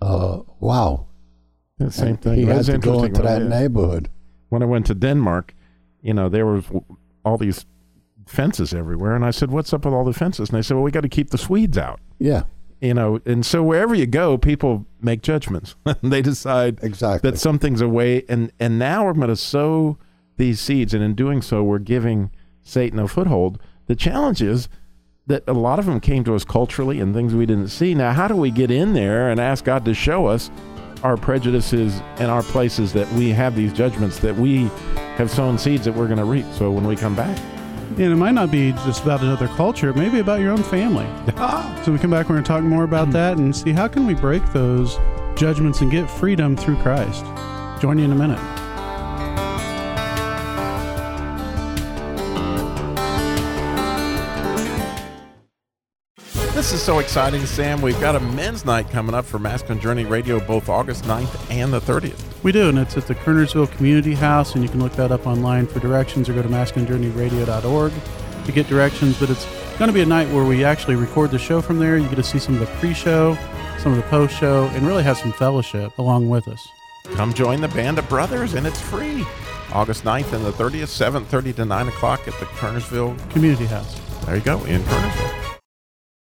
Uh, 0.00 0.40
wow. 0.60 1.06
The 1.78 1.90
same 1.90 2.08
And 2.08 2.22
thing. 2.22 2.34
He 2.36 2.42
It 2.42 2.48
had 2.48 2.64
to 2.66 2.78
go 2.78 3.04
into 3.04 3.22
I- 3.22 3.38
that 3.38 3.48
neighborhood. 3.48 4.08
when 4.48 4.62
I 4.62 4.66
went 4.66 4.86
to 4.86 4.94
Denmark, 4.94 5.54
you 6.02 6.12
know, 6.14 6.28
there 6.28 6.46
was 6.46 6.64
all 7.24 7.38
these 7.38 7.64
fences 8.30 8.72
everywhere, 8.72 9.14
and 9.14 9.24
I 9.24 9.30
said, 9.30 9.50
"What's 9.50 9.72
up 9.72 9.84
with 9.84 9.94
all 9.94 10.04
the 10.04 10.12
fences?" 10.12 10.50
And 10.50 10.58
they 10.58 10.62
said, 10.62 10.74
"Well, 10.74 10.84
we 10.84 10.90
got 10.90 11.02
to 11.02 11.08
keep 11.08 11.30
the 11.30 11.38
Swedes 11.38 11.76
out." 11.76 12.00
Yeah, 12.18 12.44
You 12.80 12.94
know, 12.94 13.20
and 13.26 13.44
so 13.44 13.62
wherever 13.62 13.94
you 13.94 14.06
go, 14.06 14.38
people 14.38 14.86
make 15.00 15.22
judgments. 15.22 15.74
they 16.02 16.22
decide 16.22 16.78
exactly. 16.82 17.30
that 17.30 17.38
something's 17.38 17.80
a 17.80 17.88
way, 17.88 18.24
and 18.28 18.52
and 18.60 18.78
now 18.78 19.04
we're 19.04 19.14
going 19.14 19.28
to 19.28 19.36
sow 19.36 19.98
these 20.36 20.60
seeds, 20.60 20.94
and 20.94 21.02
in 21.02 21.14
doing 21.14 21.42
so, 21.42 21.62
we're 21.62 21.78
giving 21.78 22.30
Satan 22.62 22.98
a 22.98 23.08
foothold. 23.08 23.58
The 23.86 23.96
challenge 23.96 24.40
is 24.40 24.68
that 25.26 25.44
a 25.46 25.52
lot 25.52 25.78
of 25.78 25.86
them 25.86 26.00
came 26.00 26.24
to 26.24 26.34
us 26.34 26.44
culturally 26.44 27.00
and 27.00 27.14
things 27.14 27.34
we 27.34 27.46
didn't 27.46 27.68
see. 27.68 27.94
Now, 27.94 28.12
how 28.12 28.28
do 28.28 28.36
we 28.36 28.50
get 28.50 28.70
in 28.70 28.94
there 28.94 29.30
and 29.30 29.40
ask 29.40 29.64
God 29.64 29.84
to 29.84 29.94
show 29.94 30.26
us 30.26 30.50
our 31.02 31.16
prejudices 31.16 32.00
and 32.18 32.30
our 32.30 32.42
places 32.42 32.92
that 32.92 33.10
we 33.12 33.30
have 33.30 33.54
these 33.56 33.72
judgments 33.72 34.18
that 34.20 34.34
we 34.36 34.64
have 35.16 35.30
sown 35.30 35.56
seeds 35.58 35.84
that 35.84 35.94
we're 35.94 36.06
going 36.06 36.18
to 36.18 36.24
reap? 36.24 36.46
So 36.54 36.70
when 36.70 36.86
we 36.86 36.96
come 36.96 37.14
back, 37.14 37.38
And 37.90 38.00
it 38.00 38.16
might 38.16 38.32
not 38.32 38.50
be 38.50 38.72
just 38.72 39.02
about 39.02 39.20
another 39.20 39.48
culture, 39.48 39.90
it 39.90 39.96
may 39.96 40.08
be 40.08 40.20
about 40.20 40.40
your 40.40 40.52
own 40.52 40.62
family. 40.62 41.06
Ah. 41.36 41.80
so 41.84 41.92
we 41.92 41.98
come 41.98 42.10
back, 42.10 42.28
we're 42.28 42.36
going 42.36 42.44
to 42.44 42.48
talk 42.48 42.62
more 42.62 42.84
about 42.84 43.06
hmm. 43.06 43.12
that 43.12 43.38
and 43.38 43.54
see 43.54 43.72
how 43.72 43.88
can 43.88 44.06
we 44.06 44.14
break 44.14 44.44
those 44.52 44.98
judgments 45.36 45.80
and 45.80 45.90
get 45.90 46.10
freedom 46.10 46.56
through 46.56 46.76
Christ. 46.76 47.24
Join 47.80 47.98
you 47.98 48.04
in 48.04 48.12
a 48.12 48.16
minute. 48.16 48.59
Is 56.80 56.86
so 56.86 56.98
exciting, 56.98 57.44
Sam. 57.44 57.82
We've 57.82 58.00
got 58.00 58.16
a 58.16 58.20
men's 58.20 58.64
night 58.64 58.88
coming 58.90 59.14
up 59.14 59.26
for 59.26 59.38
Mask 59.38 59.64
Masculine 59.64 59.82
Journey 59.82 60.04
Radio 60.04 60.40
both 60.40 60.68
August 60.68 61.04
9th 61.04 61.50
and 61.50 61.72
the 61.72 61.80
30th. 61.80 62.42
We 62.42 62.52
do, 62.52 62.70
and 62.70 62.78
it's 62.78 62.96
at 62.96 63.06
the 63.06 63.14
Kernersville 63.14 63.70
Community 63.72 64.14
House, 64.14 64.54
and 64.54 64.62
you 64.62 64.68
can 64.70 64.80
look 64.80 64.92
that 64.92 65.12
up 65.12 65.26
online 65.26 65.66
for 65.66 65.78
directions 65.80 66.28
or 66.28 66.32
go 66.32 66.42
to 66.42 66.48
masculinejourneyradio.org 66.48 67.92
to 68.46 68.52
get 68.52 68.66
directions. 68.66 69.18
But 69.18 69.30
it's 69.30 69.46
going 69.78 69.88
to 69.88 69.92
be 69.92 70.00
a 70.00 70.06
night 70.06 70.28
where 70.30 70.44
we 70.44 70.64
actually 70.64 70.94
record 70.94 71.30
the 71.30 71.38
show 71.38 71.60
from 71.60 71.78
there. 71.78 71.98
You 71.98 72.08
get 72.08 72.16
to 72.16 72.22
see 72.22 72.38
some 72.38 72.54
of 72.54 72.60
the 72.60 72.66
pre 72.78 72.94
show, 72.94 73.36
some 73.78 73.92
of 73.92 73.98
the 73.98 74.04
post 74.04 74.38
show, 74.38 74.66
and 74.68 74.86
really 74.86 75.02
have 75.02 75.18
some 75.18 75.32
fellowship 75.32 75.98
along 75.98 76.30
with 76.30 76.48
us. 76.48 76.66
Come 77.14 77.34
join 77.34 77.60
the 77.60 77.68
band 77.68 77.98
of 77.98 78.08
brothers, 78.08 78.54
and 78.54 78.66
it's 78.66 78.80
free. 78.80 79.26
August 79.72 80.04
9th 80.04 80.32
and 80.32 80.46
the 80.46 80.52
30th, 80.52 81.24
7.30 81.24 81.56
to 81.56 81.64
9 81.64 81.88
o'clock 81.88 82.26
at 82.26 82.38
the 82.40 82.46
Kernersville. 82.46 83.30
Community 83.30 83.66
House. 83.66 84.00
There 84.24 84.36
you 84.36 84.42
go, 84.42 84.64
in 84.64 84.80
Kernersville. 84.82 85.39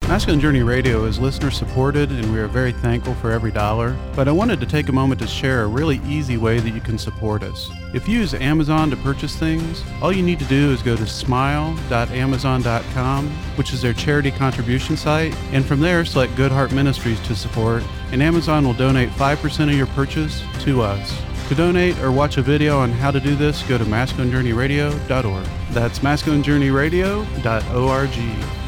Masculine 0.10 0.42
Journey 0.42 0.64
Radio 0.64 1.06
is 1.06 1.20
listener 1.20 1.52
supported, 1.52 2.10
and 2.10 2.34
we 2.34 2.40
are 2.40 2.48
very 2.48 2.72
thankful 2.72 3.14
for 3.14 3.32
every 3.32 3.52
dollar. 3.52 3.96
But 4.16 4.28
I 4.28 4.32
wanted 4.32 4.60
to 4.60 4.66
take 4.66 4.90
a 4.90 4.92
moment 4.92 5.22
to 5.22 5.28
share 5.28 5.62
a 5.62 5.68
really 5.68 6.02
easy 6.04 6.36
way 6.36 6.60
that 6.60 6.72
you 6.72 6.82
can 6.82 6.98
support 6.98 7.44
us. 7.44 7.70
If 7.94 8.08
you 8.08 8.18
use 8.18 8.34
Amazon 8.34 8.90
to 8.90 8.98
purchase 8.98 9.36
things, 9.36 9.84
all 10.02 10.12
you 10.12 10.24
need 10.24 10.40
to 10.40 10.46
do 10.46 10.72
is 10.72 10.82
go 10.82 10.96
to 10.96 11.06
smile.amazon.com, 11.06 13.30
which 13.56 13.72
is 13.72 13.84
their 13.84 13.94
charity 13.94 14.32
contribution 14.32 14.98
site, 14.98 15.36
and 15.52 15.64
from 15.64 15.80
there 15.80 16.04
select 16.04 16.36
Good 16.36 16.52
Heart 16.52 16.72
Ministries 16.72 17.20
to 17.28 17.36
support, 17.36 17.84
and 18.12 18.24
Amazon 18.24 18.66
will 18.66 18.74
donate 18.74 19.10
5% 19.10 19.70
of 19.70 19.76
your 19.76 19.86
purchase 19.86 20.42
to 20.62 20.82
us. 20.82 21.22
To 21.50 21.56
donate 21.56 22.00
or 22.00 22.12
watch 22.12 22.38
a 22.38 22.42
video 22.42 22.80
on 22.80 22.92
how 22.92 23.12
to 23.12 23.20
do 23.20 23.36
this, 23.36 23.62
go 23.62 23.78
to 23.78 23.86
masculinejourneyradio.org. 23.86 25.46
That's 25.72 26.00
masculinejourneyradio.org. 26.00 28.59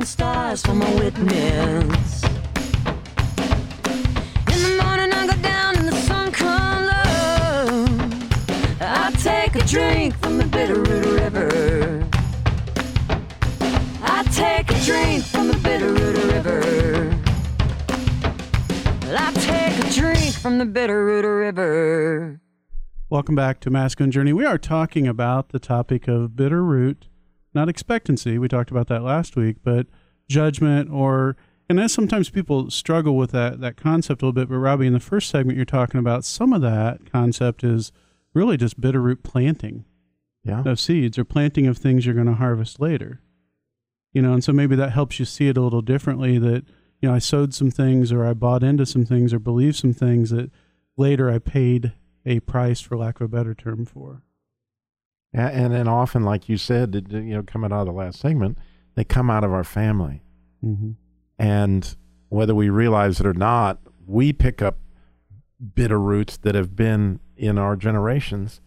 I 0.00 0.02
got 0.02 0.06
a 0.06 0.06
billion 0.06 0.06
stars 0.06 0.62
for 0.62 0.74
my 0.74 0.94
witness. 0.94 2.24
In 4.48 4.62
the 4.62 4.82
morning, 4.82 5.12
I 5.12 5.26
go 5.26 5.42
down 5.42 5.76
and 5.76 5.88
the 5.88 5.96
sun. 5.96 6.32
I 8.80 9.10
take 9.18 9.56
a 9.56 9.66
drink 9.66 10.16
from 10.18 10.38
the 10.38 10.44
Bitterroot 10.44 11.20
River. 11.20 12.08
I 14.02 14.22
take 14.32 14.70
a 14.70 14.80
drink 14.84 15.24
from 15.24 15.48
the 15.48 15.58
Bitterroot 15.58 16.32
River. 16.32 17.14
I 19.14 19.32
take 19.34 19.84
a 19.84 19.90
drink 19.92 20.34
from 20.34 20.58
the 20.58 20.64
Bitterroot 20.64 21.24
River. 21.24 22.40
Welcome 23.10 23.34
back 23.34 23.60
to 23.60 23.70
Masculine 23.70 24.12
Journey. 24.12 24.32
We 24.32 24.46
are 24.46 24.56
talking 24.56 25.06
about 25.06 25.50
the 25.50 25.58
topic 25.58 26.08
of 26.08 26.36
bitter 26.36 26.64
root, 26.64 27.08
not 27.54 27.68
expectancy. 27.68 28.38
We 28.38 28.48
talked 28.48 28.70
about 28.70 28.88
that 28.88 29.02
last 29.02 29.36
week, 29.36 29.56
but 29.62 29.86
judgment 30.28 30.90
or 30.90 31.36
and 31.68 31.78
as 31.78 31.92
sometimes 31.92 32.30
people 32.30 32.70
struggle 32.70 33.16
with 33.16 33.30
that 33.32 33.60
that 33.60 33.76
concept 33.76 34.22
a 34.22 34.26
little 34.26 34.32
bit. 34.32 34.48
But 34.48 34.56
Robbie, 34.58 34.86
in 34.86 34.92
the 34.92 35.00
first 35.00 35.30
segment, 35.30 35.56
you're 35.56 35.64
talking 35.64 36.00
about 36.00 36.24
some 36.24 36.52
of 36.52 36.62
that 36.62 37.10
concept 37.10 37.62
is 37.64 37.92
really 38.34 38.56
just 38.56 38.80
bitter 38.80 39.00
root 39.00 39.22
planting 39.22 39.84
Yeah. 40.44 40.62
of 40.64 40.78
seeds 40.80 41.18
or 41.18 41.24
planting 41.24 41.66
of 41.66 41.78
things 41.78 42.06
you're 42.06 42.14
going 42.14 42.26
to 42.26 42.34
harvest 42.34 42.80
later. 42.80 43.20
You 44.12 44.22
know, 44.22 44.32
and 44.32 44.42
so 44.42 44.52
maybe 44.52 44.74
that 44.76 44.92
helps 44.92 45.18
you 45.18 45.24
see 45.24 45.48
it 45.48 45.56
a 45.56 45.60
little 45.62 45.82
differently. 45.82 46.38
That 46.38 46.64
you 47.00 47.08
know, 47.08 47.14
I 47.14 47.18
sowed 47.18 47.54
some 47.54 47.70
things, 47.70 48.12
or 48.12 48.26
I 48.26 48.34
bought 48.34 48.62
into 48.62 48.84
some 48.84 49.04
things, 49.06 49.32
or 49.32 49.38
believed 49.38 49.76
some 49.76 49.92
things 49.94 50.30
that 50.30 50.50
later 50.96 51.30
I 51.30 51.38
paid 51.38 51.92
a 52.26 52.40
price, 52.40 52.80
for 52.80 52.96
lack 52.98 53.20
of 53.20 53.24
a 53.24 53.28
better 53.28 53.54
term, 53.54 53.86
for. 53.86 54.22
And 55.32 55.72
then 55.72 55.86
often, 55.86 56.24
like 56.24 56.48
you 56.48 56.56
said, 56.56 57.06
you 57.10 57.34
know, 57.34 57.42
coming 57.42 57.72
out 57.72 57.82
of 57.82 57.86
the 57.86 57.92
last 57.92 58.18
segment, 58.18 58.58
they 58.96 59.04
come 59.04 59.30
out 59.30 59.44
of 59.44 59.52
our 59.52 59.62
family. 59.62 60.22
Mm-hmm. 60.64 60.92
And 61.38 61.96
whether 62.28 62.54
we 62.54 62.68
realize 62.68 63.20
it 63.20 63.26
or 63.26 63.34
not, 63.34 63.78
we 64.06 64.32
pick 64.32 64.60
up 64.60 64.78
bitter 65.74 66.00
roots 66.00 66.36
that 66.38 66.54
have 66.54 66.74
been 66.74 67.20
in 67.36 67.58
our 67.58 67.76
generations, 67.76 68.60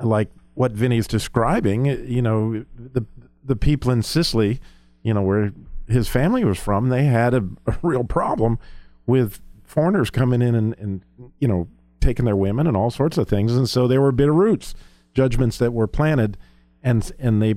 like 0.00 0.30
what 0.54 0.72
Vinny's 0.72 1.06
describing. 1.06 1.86
You 1.86 2.22
know, 2.22 2.64
the 2.74 3.04
the 3.44 3.56
people 3.56 3.90
in 3.90 4.02
Sicily, 4.02 4.60
you 5.02 5.12
know, 5.14 5.22
where 5.22 5.52
his 5.88 6.08
family 6.08 6.44
was 6.44 6.58
from, 6.58 6.88
they 6.88 7.04
had 7.04 7.34
a, 7.34 7.44
a 7.66 7.76
real 7.82 8.04
problem 8.04 8.58
with 9.06 9.40
foreigners 9.64 10.10
coming 10.10 10.42
in 10.42 10.54
and, 10.54 10.74
and 10.78 11.02
you 11.38 11.48
know 11.48 11.68
taking 12.00 12.24
their 12.24 12.36
women 12.36 12.66
and 12.66 12.76
all 12.76 12.90
sorts 12.90 13.18
of 13.18 13.28
things, 13.28 13.54
and 13.54 13.68
so 13.68 13.86
there 13.86 14.00
were 14.00 14.12
bitter 14.12 14.32
roots, 14.32 14.74
judgments 15.18 15.58
that 15.58 15.72
were 15.72 15.88
planted, 15.88 16.38
and 16.80 17.10
and 17.18 17.42
they, 17.42 17.54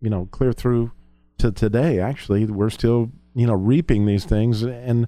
you 0.00 0.10
know, 0.10 0.26
clear 0.32 0.52
through 0.52 0.90
to 1.38 1.52
today. 1.52 2.00
Actually, 2.00 2.46
we're 2.46 2.68
still 2.70 3.12
you 3.34 3.46
know 3.46 3.54
reaping 3.54 4.06
these 4.06 4.24
things, 4.24 4.62
and 4.62 5.06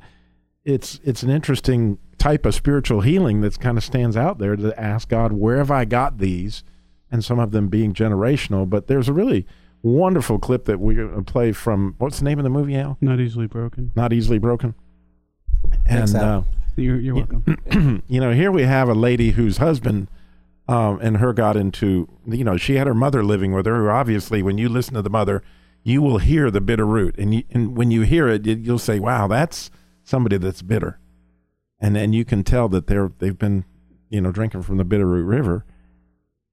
it's 0.65 1.01
it's 1.03 1.25
an 1.25 1.31
interesting 1.31 1.99
type 2.19 2.47
of 2.47 2.55
spiritual 2.55 3.01
healing 3.01 3.41
that 3.41 3.59
kind 3.59 3.77
of 3.77 3.83
stands 3.83 4.17
out 4.17 4.39
there 4.39 4.55
to 4.55 4.79
ask 4.79 5.09
God, 5.09 5.33
where 5.33 5.57
have 5.57 5.71
I 5.73 5.85
got 5.87 6.19
these? 6.19 6.63
And 7.11 7.25
some 7.25 7.41
of 7.41 7.51
them 7.51 7.67
being 7.69 7.93
generational, 7.95 8.71
but 8.71 8.87
there's 8.87 9.09
a 9.09 9.13
really 9.13 9.45
wonderful 9.83 10.39
clip 10.39 10.67
that 10.67 10.79
we're 10.79 11.09
going 11.09 11.25
to 11.25 11.33
play 11.33 11.51
from 11.51 11.97
what's 11.99 12.21
the 12.21 12.25
name 12.25 12.39
of 12.39 12.45
the 12.45 12.51
movie, 12.51 12.77
Al? 12.77 12.97
Not 13.01 13.19
easily 13.19 13.49
broken. 13.49 13.91
Not 13.97 14.13
Easily 14.13 14.39
Broken. 14.39 14.75
And 15.87 16.15
Al. 16.15 16.39
uh, 16.39 16.43
You're, 16.77 17.01
you're 17.01 17.15
welcome. 17.17 18.03
you 18.09 18.21
know, 18.21 18.31
here 18.33 18.53
we 18.53 18.63
have 18.63 18.89
a 18.89 18.95
lady 18.95 19.31
whose 19.33 19.57
husband 19.57 20.07
um, 20.71 21.01
and 21.03 21.17
her 21.17 21.33
got 21.33 21.57
into, 21.57 22.09
you 22.29 22.45
know, 22.45 22.57
she 22.57 22.77
had 22.77 22.87
her 22.87 22.95
mother 22.95 23.25
living 23.25 23.53
with 23.53 23.67
her. 23.67 23.91
Obviously, 23.91 24.41
when 24.41 24.57
you 24.57 24.69
listen 24.69 24.95
to 24.95 25.03
the 25.03 25.11
mother, 25.11 25.43
you 25.83 26.01
will 26.01 26.19
hear 26.19 26.49
the 26.49 26.61
bitter 26.61 26.87
root, 26.87 27.17
and 27.19 27.35
you, 27.35 27.43
and 27.51 27.77
when 27.77 27.91
you 27.91 28.03
hear 28.03 28.29
it, 28.29 28.47
you- 28.47 28.55
you'll 28.55 28.79
say, 28.79 29.01
"Wow, 29.01 29.27
that's 29.27 29.71
somebody 30.05 30.37
that's 30.37 30.63
bitter," 30.63 31.01
and 31.81 31.97
then 31.97 32.13
you 32.13 32.25
can 32.25 32.45
tell 32.45 32.69
that 32.69 32.87
they're 32.87 33.11
they've 33.19 33.37
been, 33.39 33.65
you 34.11 34.21
know, 34.21 34.31
drinking 34.31 34.63
from 34.63 34.77
the 34.77 34.85
Bitterroot 34.85 35.27
River, 35.27 35.65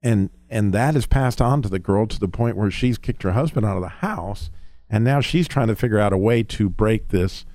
and 0.02 0.32
and 0.50 0.74
that 0.74 0.96
is 0.96 1.06
passed 1.06 1.40
on 1.42 1.62
to 1.62 1.70
the 1.70 1.78
girl 1.78 2.08
to 2.08 2.20
the 2.20 2.28
point 2.28 2.58
where 2.58 2.72
she's 2.72 2.98
kicked 2.98 3.22
her 3.22 3.34
husband 3.34 3.68
out 3.68 3.76
of 3.78 3.84
the 3.84 3.90
house, 4.02 4.50
and 4.90 5.04
now 5.04 5.22
she's 5.22 5.48
trying 5.48 5.68
to 5.68 5.76
figure 5.76 6.00
out 6.00 6.12
a 6.14 6.18
way 6.18 6.42
to 6.42 6.70
break 6.70 7.10
this 7.10 7.46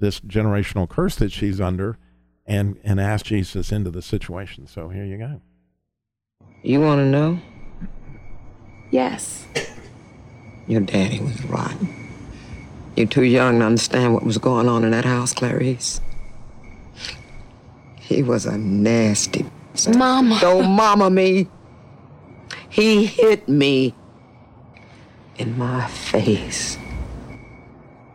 this 0.00 0.20
generational 0.20 0.86
curse 0.88 1.14
that 1.16 1.32
she's 1.32 1.60
under 1.62 1.96
and 2.44 2.76
and 2.84 3.00
ask 3.00 3.24
Jesus 3.26 3.72
into 3.72 3.90
the 3.90 4.02
situation. 4.02 4.66
So 4.66 4.90
here 4.90 5.04
you 5.06 5.16
go. 5.16 5.40
You 6.62 6.80
want 6.80 6.98
to 6.98 7.06
know? 7.06 7.40
Yes. 8.90 9.46
Your 10.66 10.80
daddy 10.80 11.20
was 11.20 11.42
rotten. 11.44 11.88
You're 12.96 13.06
too 13.06 13.24
young 13.24 13.60
to 13.60 13.64
understand 13.64 14.12
what 14.12 14.24
was 14.24 14.38
going 14.38 14.68
on 14.68 14.84
in 14.84 14.90
that 14.90 15.04
house, 15.04 15.32
Clarice. 15.32 16.00
He 17.98 18.22
was 18.22 18.44
a 18.44 18.58
nasty. 18.58 19.46
Mama. 19.96 20.38
Don't 20.40 20.68
mama 20.70 21.08
me. 21.08 21.48
He 22.68 23.06
hit 23.06 23.48
me 23.48 23.94
in 25.38 25.56
my 25.56 25.86
face. 25.86 26.76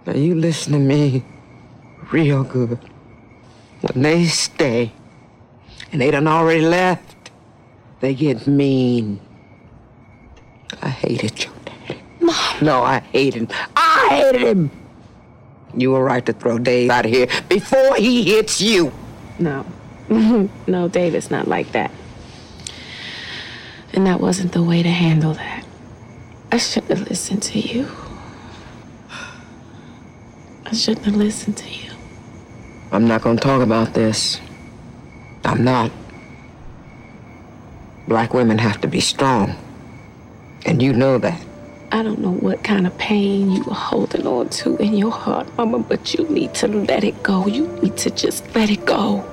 Now 0.06 0.14
you 0.14 0.36
listen 0.36 0.74
to 0.74 0.80
me 0.80 1.24
real 2.12 2.44
good. 2.44 2.78
When 3.82 4.04
they 4.04 4.26
stay, 4.26 4.92
and 5.92 6.00
they 6.00 6.12
done 6.12 6.28
already 6.28 6.62
left, 6.62 7.15
they 8.06 8.14
get 8.14 8.46
mean. 8.46 9.20
I 10.80 10.90
hated 10.90 11.44
your 11.44 11.54
daddy. 11.66 12.02
Mom. 12.20 12.36
No, 12.62 12.84
I 12.84 13.00
hated 13.00 13.50
him. 13.50 13.58
I 13.76 14.08
hated 14.12 14.42
him. 14.48 14.70
You 15.76 15.90
were 15.90 16.04
right 16.04 16.24
to 16.28 16.34
throw 16.34 16.60
Dave 16.60 16.92
out 16.92 17.06
of 17.06 17.12
here 17.12 17.28
before 17.50 17.96
he 17.96 18.24
hits 18.24 18.62
you. 18.62 18.94
No. 19.40 19.66
no, 20.68 20.88
David's 20.88 21.32
not 21.32 21.48
like 21.48 21.72
that. 21.72 21.90
And 23.94 24.06
that 24.06 24.20
wasn't 24.20 24.52
the 24.52 24.62
way 24.62 24.84
to 24.84 24.90
handle 24.90 25.34
that. 25.34 25.66
I 26.52 26.58
shouldn't 26.58 26.96
have 26.96 27.10
listened 27.10 27.42
to 27.42 27.60
you. 27.60 27.88
I 30.68 30.74
shouldn't 30.74 31.08
have 31.08 31.16
listened 31.16 31.58
to 31.58 31.70
you. 31.70 31.90
I'm 32.92 33.08
not 33.08 33.24
gonna 33.24 33.40
talk 33.40 33.64
about 33.64 33.96
this. 33.96 34.40
I'm 35.44 35.64
not. 35.64 35.92
Black 38.08 38.34
women 38.34 38.58
have 38.60 38.80
to 38.82 38.88
be 38.88 39.00
strong. 39.00 39.56
And 40.66 40.82
you 40.82 40.94
know 40.94 41.18
that. 41.18 41.42
I 41.92 42.04
don't 42.04 42.20
know 42.20 42.32
what 42.32 42.64
kind 42.64 42.86
of 42.86 42.98
pain 42.98 43.52
you 43.52 43.64
were 43.64 43.74
holding 43.74 44.28
on 44.28 44.50
to 44.50 44.76
in 44.78 44.96
your 44.96 45.12
heart, 45.12 45.48
Mama, 45.58 45.80
but 45.80 46.14
you 46.14 46.28
need 46.28 46.54
to 46.56 46.68
let 46.68 47.04
it 47.04 47.22
go. 47.24 47.48
You 47.48 47.68
need 47.82 47.98
to 47.98 48.10
just 48.10 48.54
let 48.56 48.70
it 48.70 48.86
go. 48.86 49.24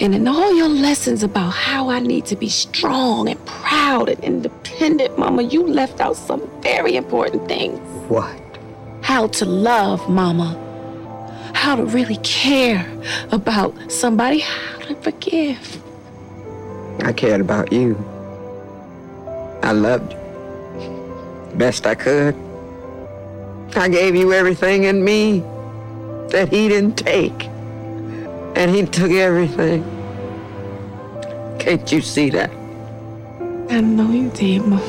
And 0.00 0.14
in 0.14 0.28
all 0.28 0.54
your 0.54 0.68
lessons 0.68 1.22
about 1.22 1.50
how 1.50 1.90
I 1.90 2.00
need 2.00 2.26
to 2.26 2.36
be 2.36 2.48
strong 2.48 3.28
and 3.28 3.44
proud 3.46 4.08
and 4.08 4.22
independent, 4.22 5.18
Mama, 5.18 5.42
you 5.42 5.66
left 5.66 6.00
out 6.00 6.16
some 6.16 6.48
very 6.62 6.96
important 6.96 7.48
things. 7.48 7.78
What? 8.08 8.38
How 9.02 9.28
to 9.28 9.44
love, 9.44 10.08
Mama. 10.08 10.56
How 11.54 11.76
to 11.76 11.84
really 11.84 12.18
care 12.18 12.86
about 13.32 13.74
somebody. 13.90 14.40
How 14.40 14.78
to 14.80 14.94
forgive. 14.96 15.82
I 17.02 17.12
cared 17.12 17.40
about 17.40 17.72
you. 17.72 17.96
I 19.62 19.72
loved 19.72 20.12
you. 20.12 21.52
Best 21.54 21.86
I 21.86 21.94
could. 21.94 22.34
I 23.76 23.88
gave 23.88 24.16
you 24.16 24.32
everything 24.32 24.84
in 24.84 25.04
me 25.04 25.40
that 26.30 26.48
he 26.50 26.68
didn't 26.68 26.96
take. 26.96 27.46
And 28.56 28.74
he 28.74 28.84
took 28.84 29.10
everything. 29.10 29.84
Can't 31.58 31.90
you 31.92 32.00
see 32.00 32.30
that? 32.30 32.50
I 33.70 33.80
know 33.80 34.10
you 34.10 34.30
did, 34.30 34.62
Mama. 34.62 34.82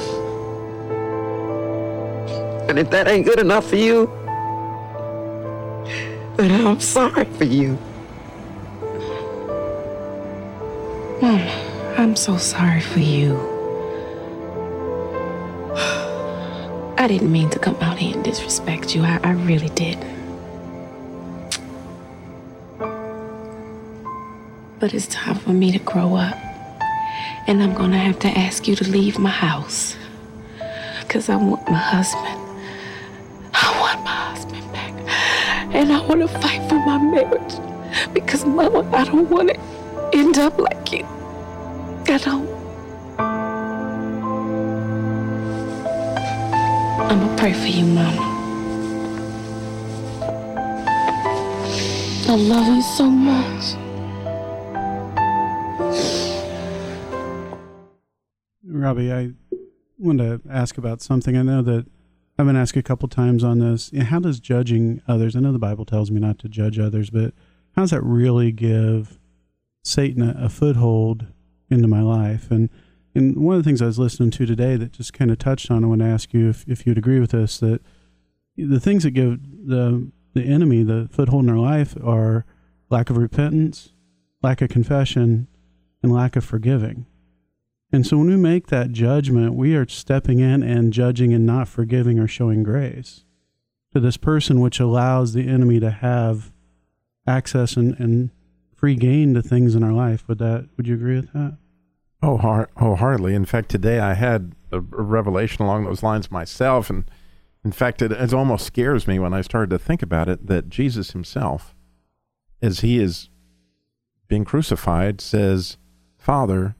And 2.69 2.79
if 2.79 2.89
that 2.91 3.07
ain't 3.07 3.25
good 3.25 3.39
enough 3.39 3.67
for 3.69 3.75
you, 3.75 4.09
then 6.37 6.65
I'm 6.65 6.79
sorry 6.79 7.25
for 7.25 7.43
you. 7.43 7.77
Mama, 11.21 11.68
I'm 11.99 12.15
so 12.15 12.37
sorry 12.37 12.79
for 12.79 12.99
you. 13.01 13.37
I 16.97 17.07
didn't 17.09 17.29
mean 17.29 17.49
to 17.49 17.59
come 17.59 17.75
out 17.81 17.97
here 17.97 18.15
and 18.15 18.23
disrespect 18.23 18.95
you. 18.95 19.03
I, 19.03 19.19
I 19.21 19.31
really 19.31 19.67
didn't. 19.67 20.07
But 24.79 24.93
it's 24.93 25.07
time 25.07 25.35
for 25.35 25.49
me 25.49 25.73
to 25.73 25.79
grow 25.79 26.15
up. 26.15 26.37
And 27.47 27.61
I'm 27.61 27.73
gonna 27.73 27.97
have 27.97 28.17
to 28.19 28.29
ask 28.29 28.65
you 28.65 28.77
to 28.77 28.89
leave 28.89 29.19
my 29.19 29.29
house. 29.29 29.97
Because 31.01 31.27
I 31.27 31.35
want 31.35 31.69
my 31.69 31.77
husband. 31.77 32.39
I 33.53 33.77
want 33.81 34.01
my 34.05 34.31
husband 34.31 34.71
back. 34.71 34.93
And 35.75 35.91
I 35.91 35.99
wanna 36.07 36.29
fight 36.29 36.61
for 36.69 36.75
my 36.75 36.97
marriage. 36.97 37.55
Because, 38.13 38.45
Mama, 38.45 38.89
I 38.95 39.03
don't 39.03 39.29
wanna 39.29 39.55
end 40.13 40.37
up 40.37 40.57
like 40.57 40.93
you. 40.93 41.05
I 42.11 42.17
don't. 42.17 42.49
I'm 46.99 47.19
gonna 47.19 47.37
pray 47.37 47.53
for 47.53 47.67
you, 47.67 47.85
Mom. 47.85 48.17
I 52.27 52.35
love 52.35 52.67
you 52.67 52.81
so 52.81 53.09
much. 53.11 53.75
Robbie, 58.65 59.13
I 59.13 59.33
want 59.99 60.17
to 60.17 60.41
ask 60.49 60.79
about 60.79 61.03
something. 61.03 61.37
I 61.37 61.43
know 61.43 61.61
that 61.61 61.85
I've 62.39 62.47
been 62.47 62.55
asked 62.55 62.75
a 62.75 62.81
couple 62.81 63.07
times 63.07 63.43
on 63.43 63.59
this. 63.59 63.91
How 63.95 64.19
does 64.19 64.39
judging 64.39 65.03
others? 65.07 65.35
I 65.35 65.41
know 65.41 65.51
the 65.51 65.59
Bible 65.59 65.85
tells 65.85 66.09
me 66.09 66.19
not 66.19 66.39
to 66.39 66.49
judge 66.49 66.79
others, 66.79 67.11
but 67.11 67.35
how 67.75 67.83
does 67.83 67.91
that 67.91 68.03
really 68.03 68.51
give 68.51 69.19
Satan 69.83 70.23
a, 70.23 70.45
a 70.45 70.49
foothold 70.49 71.27
into 71.69 71.87
my 71.87 72.01
life? 72.01 72.51
And 72.51 72.69
and 73.15 73.37
one 73.37 73.55
of 73.55 73.63
the 73.63 73.67
things 73.67 73.81
I 73.81 73.87
was 73.87 73.99
listening 73.99 74.31
to 74.31 74.45
today 74.45 74.75
that 74.75 74.93
just 74.93 75.13
kind 75.13 75.31
of 75.31 75.39
touched 75.39 75.71
on, 75.71 75.83
I 75.83 75.87
want 75.87 76.01
to 76.01 76.07
ask 76.07 76.33
you 76.33 76.47
if, 76.49 76.63
if 76.67 76.85
you'd 76.85 76.97
agree 76.97 77.19
with 77.19 77.31
this 77.31 77.59
that 77.59 77.81
the 78.55 78.79
things 78.79 79.03
that 79.03 79.11
give 79.11 79.39
the 79.41 80.11
the 80.33 80.43
enemy 80.43 80.83
the 80.83 81.09
foothold 81.11 81.43
in 81.43 81.49
our 81.49 81.57
life 81.57 81.95
are 82.03 82.45
lack 82.89 83.09
of 83.09 83.17
repentance, 83.17 83.93
lack 84.41 84.61
of 84.61 84.69
confession, 84.69 85.47
and 86.03 86.13
lack 86.13 86.35
of 86.35 86.45
forgiving. 86.45 87.05
And 87.91 88.05
so 88.05 88.17
when 88.17 88.27
we 88.27 88.37
make 88.37 88.67
that 88.67 88.91
judgment, 88.91 89.55
we 89.55 89.75
are 89.75 89.87
stepping 89.87 90.39
in 90.39 90.61
and 90.61 90.93
judging 90.93 91.33
and 91.33 91.45
not 91.45 91.67
forgiving 91.67 92.19
or 92.19 92.27
showing 92.27 92.61
grace 92.61 93.25
to 93.93 93.99
this 93.99 94.17
person, 94.17 94.59
which 94.59 94.79
allows 94.79 95.33
the 95.33 95.47
enemy 95.47 95.79
to 95.79 95.89
have 95.89 96.51
access 97.25 97.75
and, 97.75 97.99
and 97.99 98.29
free 98.79 98.95
gain 98.95 99.33
to 99.33 99.41
things 99.41 99.75
in 99.75 99.83
our 99.83 99.91
life. 99.91 100.27
Would 100.27 100.39
that 100.39 100.69
would 100.77 100.87
you 100.87 100.95
agree 100.95 101.17
with 101.17 101.33
that? 101.33 101.57
Oh, 102.21 102.37
har- 102.37 102.69
oh, 102.77 102.95
hardly. 102.95 103.35
In 103.35 103.45
fact, 103.45 103.69
today 103.69 103.99
I 103.99 104.13
had 104.13 104.53
a, 104.71 104.77
a 104.77 104.79
revelation 104.79 105.63
along 105.63 105.85
those 105.85 106.03
lines 106.03 106.31
myself, 106.31 106.89
and 106.89 107.03
In 107.63 107.71
fact, 107.71 108.01
it, 108.01 108.11
it 108.11 108.33
almost 108.33 108.65
scares 108.65 109.07
me 109.07 109.19
when 109.19 109.33
I 109.33 109.41
started 109.41 109.69
to 109.71 109.79
think 109.79 110.01
about 110.01 110.29
it 110.29 110.47
that 110.47 110.69
Jesus 110.69 111.11
himself, 111.11 111.75
as 112.61 112.79
he 112.79 112.99
is 112.99 113.29
being 114.27 114.45
crucified, 114.45 115.19
says, 115.19 115.77
Father, 116.17 116.75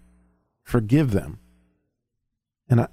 forgive 0.63 1.12
them. 1.12 1.39
And 2.69 2.81
I, 2.81 2.88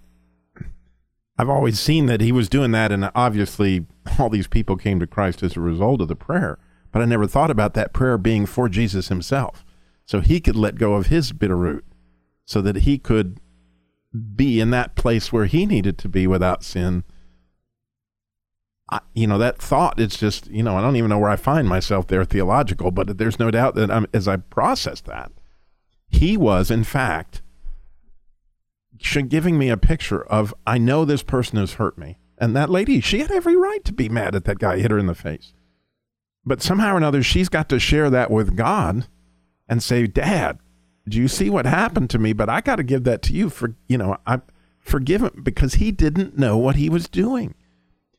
I've 1.38 1.50
always 1.50 1.78
seen 1.78 2.06
that 2.06 2.20
he 2.20 2.32
was 2.32 2.48
doing 2.48 2.72
that, 2.72 2.90
and 2.90 3.10
obviously 3.14 3.86
all 4.18 4.30
these 4.30 4.48
people 4.48 4.76
came 4.76 4.98
to 5.00 5.06
Christ 5.06 5.42
as 5.42 5.56
a 5.56 5.60
result 5.60 6.00
of 6.00 6.08
the 6.08 6.16
prayer. 6.16 6.58
But 6.96 7.02
I 7.02 7.04
never 7.04 7.26
thought 7.26 7.50
about 7.50 7.74
that 7.74 7.92
prayer 7.92 8.16
being 8.16 8.46
for 8.46 8.70
Jesus 8.70 9.08
himself. 9.08 9.66
So 10.06 10.20
he 10.20 10.40
could 10.40 10.56
let 10.56 10.76
go 10.76 10.94
of 10.94 11.08
his 11.08 11.30
bitter 11.30 11.54
root 11.54 11.84
so 12.46 12.62
that 12.62 12.76
he 12.76 12.96
could 12.96 13.38
be 14.34 14.60
in 14.60 14.70
that 14.70 14.94
place 14.94 15.30
where 15.30 15.44
he 15.44 15.66
needed 15.66 15.98
to 15.98 16.08
be 16.08 16.26
without 16.26 16.64
sin. 16.64 17.04
I, 18.90 19.00
you 19.12 19.26
know, 19.26 19.36
that 19.36 19.58
thought, 19.58 20.00
it's 20.00 20.16
just, 20.16 20.46
you 20.46 20.62
know, 20.62 20.78
I 20.78 20.80
don't 20.80 20.96
even 20.96 21.10
know 21.10 21.18
where 21.18 21.28
I 21.28 21.36
find 21.36 21.68
myself 21.68 22.06
there 22.06 22.24
theological, 22.24 22.90
but 22.90 23.18
there's 23.18 23.38
no 23.38 23.50
doubt 23.50 23.74
that 23.74 23.90
I'm, 23.90 24.06
as 24.14 24.26
I 24.26 24.38
process 24.38 25.02
that, 25.02 25.32
he 26.08 26.38
was, 26.38 26.70
in 26.70 26.82
fact, 26.82 27.42
giving 29.28 29.58
me 29.58 29.68
a 29.68 29.76
picture 29.76 30.22
of, 30.22 30.54
I 30.66 30.78
know 30.78 31.04
this 31.04 31.22
person 31.22 31.58
has 31.58 31.74
hurt 31.74 31.98
me. 31.98 32.16
And 32.38 32.56
that 32.56 32.70
lady, 32.70 33.02
she 33.02 33.18
had 33.18 33.30
every 33.30 33.54
right 33.54 33.84
to 33.84 33.92
be 33.92 34.08
mad 34.08 34.34
at 34.34 34.46
that 34.46 34.58
guy 34.58 34.78
hit 34.78 34.90
her 34.90 34.98
in 34.98 35.04
the 35.04 35.14
face. 35.14 35.52
But 36.46 36.62
somehow 36.62 36.94
or 36.94 36.96
another, 36.96 37.22
she's 37.22 37.48
got 37.48 37.68
to 37.70 37.80
share 37.80 38.08
that 38.08 38.30
with 38.30 38.56
God 38.56 39.08
and 39.68 39.82
say, 39.82 40.06
Dad, 40.06 40.60
do 41.08 41.18
you 41.18 41.26
see 41.26 41.50
what 41.50 41.66
happened 41.66 42.08
to 42.10 42.18
me? 42.18 42.32
But 42.32 42.48
I 42.48 42.60
got 42.60 42.76
to 42.76 42.84
give 42.84 43.04
that 43.04 43.20
to 43.22 43.32
you 43.32 43.50
for, 43.50 43.74
you 43.88 43.98
know, 43.98 44.16
I 44.26 44.40
forgive 44.78 45.22
him 45.22 45.40
because 45.42 45.74
he 45.74 45.90
didn't 45.90 46.38
know 46.38 46.56
what 46.56 46.76
he 46.76 46.88
was 46.88 47.08
doing. 47.08 47.54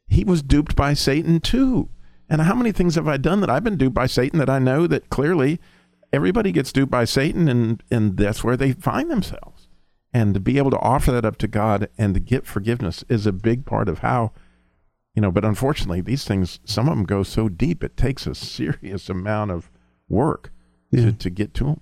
He 0.07 0.25
was 0.25 0.43
duped 0.43 0.75
by 0.75 0.93
Satan 0.93 1.39
too. 1.39 1.89
And 2.29 2.41
how 2.41 2.55
many 2.55 2.73
things 2.73 2.95
have 2.95 3.07
I 3.07 3.15
done 3.15 3.39
that 3.39 3.49
I've 3.49 3.63
been 3.63 3.77
duped 3.77 3.95
by 3.95 4.07
Satan 4.07 4.39
that 4.39 4.49
I 4.49 4.59
know 4.59 4.85
that 4.87 5.09
clearly 5.09 5.59
everybody 6.11 6.51
gets 6.51 6.73
duped 6.73 6.91
by 6.91 7.05
Satan 7.05 7.47
and, 7.47 7.81
and 7.89 8.17
that's 8.17 8.43
where 8.43 8.57
they 8.57 8.73
find 8.73 9.09
themselves. 9.09 9.67
And 10.13 10.33
to 10.33 10.39
be 10.39 10.57
able 10.57 10.71
to 10.71 10.79
offer 10.79 11.11
that 11.11 11.25
up 11.25 11.37
to 11.37 11.47
God 11.47 11.89
and 11.97 12.13
to 12.13 12.19
get 12.19 12.45
forgiveness 12.45 13.03
is 13.07 13.25
a 13.25 13.31
big 13.31 13.65
part 13.65 13.87
of 13.87 13.99
how, 13.99 14.33
you 15.17 15.21
know, 15.21 15.31
but 15.31 15.43
unfortunately, 15.43 15.99
these 15.99 16.25
things, 16.25 16.59
some 16.63 16.87
of 16.87 16.95
them 16.95 17.03
go 17.03 17.23
so 17.23 17.49
deep, 17.49 17.83
it 17.83 17.97
takes 17.97 18.27
a 18.27 18.35
serious 18.35 19.09
amount 19.09 19.49
of 19.49 19.71
work 20.07 20.51
Yeah. 20.91 21.05
to, 21.05 21.11
to 21.13 21.29
get 21.31 21.55
to 21.55 21.63
them. 21.63 21.81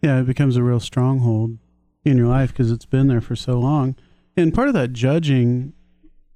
Yeah, 0.00 0.20
it 0.20 0.26
becomes 0.26 0.56
a 0.56 0.62
real 0.62 0.78
stronghold 0.78 1.58
in 2.04 2.16
your 2.16 2.28
life 2.28 2.52
because 2.52 2.70
it's 2.70 2.84
been 2.86 3.08
there 3.08 3.20
for 3.20 3.34
so 3.34 3.58
long. 3.58 3.96
And 4.36 4.54
part 4.54 4.68
of 4.68 4.74
that 4.74 4.92
judging 4.92 5.72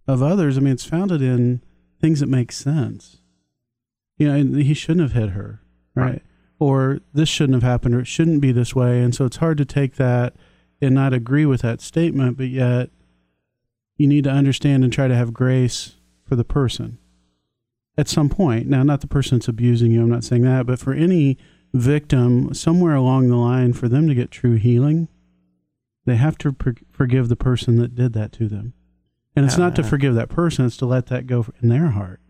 of 0.08 0.24
others, 0.24 0.58
I 0.58 0.60
mean, 0.60 0.72
it's 0.72 0.84
founded 0.84 1.22
in 1.22 1.62
things 2.00 2.18
that 2.18 2.26
make 2.26 2.50
sense. 2.50 3.18
You 4.18 4.26
know, 4.26 4.34
and 4.34 4.56
he 4.60 4.74
shouldn't 4.74 5.08
have 5.08 5.22
hit 5.22 5.30
her, 5.30 5.60
right? 5.94 6.04
Right. 6.04 6.22
Or 6.58 6.98
this 7.14 7.28
shouldn't 7.28 7.62
have 7.62 7.70
happened, 7.70 7.94
or 7.94 8.00
it 8.00 8.08
shouldn't 8.08 8.40
be 8.40 8.50
this 8.50 8.74
way. 8.74 9.00
And 9.04 9.14
so 9.14 9.24
it's 9.24 9.36
hard 9.36 9.56
to 9.58 9.64
take 9.64 9.94
that 9.96 10.34
and 10.82 10.96
not 10.96 11.12
agree 11.14 11.46
with 11.46 11.62
that 11.62 11.80
statement, 11.80 12.36
but 12.36 12.48
yet 12.48 12.90
you 13.96 14.08
need 14.08 14.24
to 14.24 14.30
understand 14.30 14.82
and 14.82 14.92
try 14.92 15.06
to 15.06 15.14
have 15.14 15.32
grace 15.32 15.94
for 16.30 16.36
the 16.36 16.44
person 16.44 16.96
at 17.98 18.06
some 18.06 18.28
point. 18.28 18.68
Now, 18.68 18.84
not 18.84 19.00
the 19.00 19.08
person 19.08 19.38
that's 19.38 19.48
abusing 19.48 19.90
you, 19.90 20.00
I'm 20.00 20.08
not 20.08 20.22
saying 20.22 20.42
that, 20.42 20.64
but 20.64 20.78
for 20.78 20.92
any 20.92 21.36
victim, 21.74 22.54
somewhere 22.54 22.94
along 22.94 23.28
the 23.28 23.36
line, 23.36 23.72
for 23.72 23.88
them 23.88 24.06
to 24.06 24.14
get 24.14 24.30
true 24.30 24.54
healing, 24.54 25.08
they 26.06 26.14
have 26.14 26.38
to 26.38 26.52
per- 26.52 26.76
forgive 26.88 27.28
the 27.28 27.34
person 27.34 27.78
that 27.80 27.96
did 27.96 28.12
that 28.12 28.30
to 28.34 28.46
them. 28.46 28.74
And 29.34 29.44
it's 29.44 29.58
not 29.58 29.74
to 29.74 29.82
forgive 29.82 30.14
that 30.14 30.28
person, 30.28 30.66
it's 30.66 30.76
to 30.76 30.86
let 30.86 31.06
that 31.06 31.26
go 31.26 31.46
in 31.60 31.68
their 31.68 31.88
heart. 31.88 32.20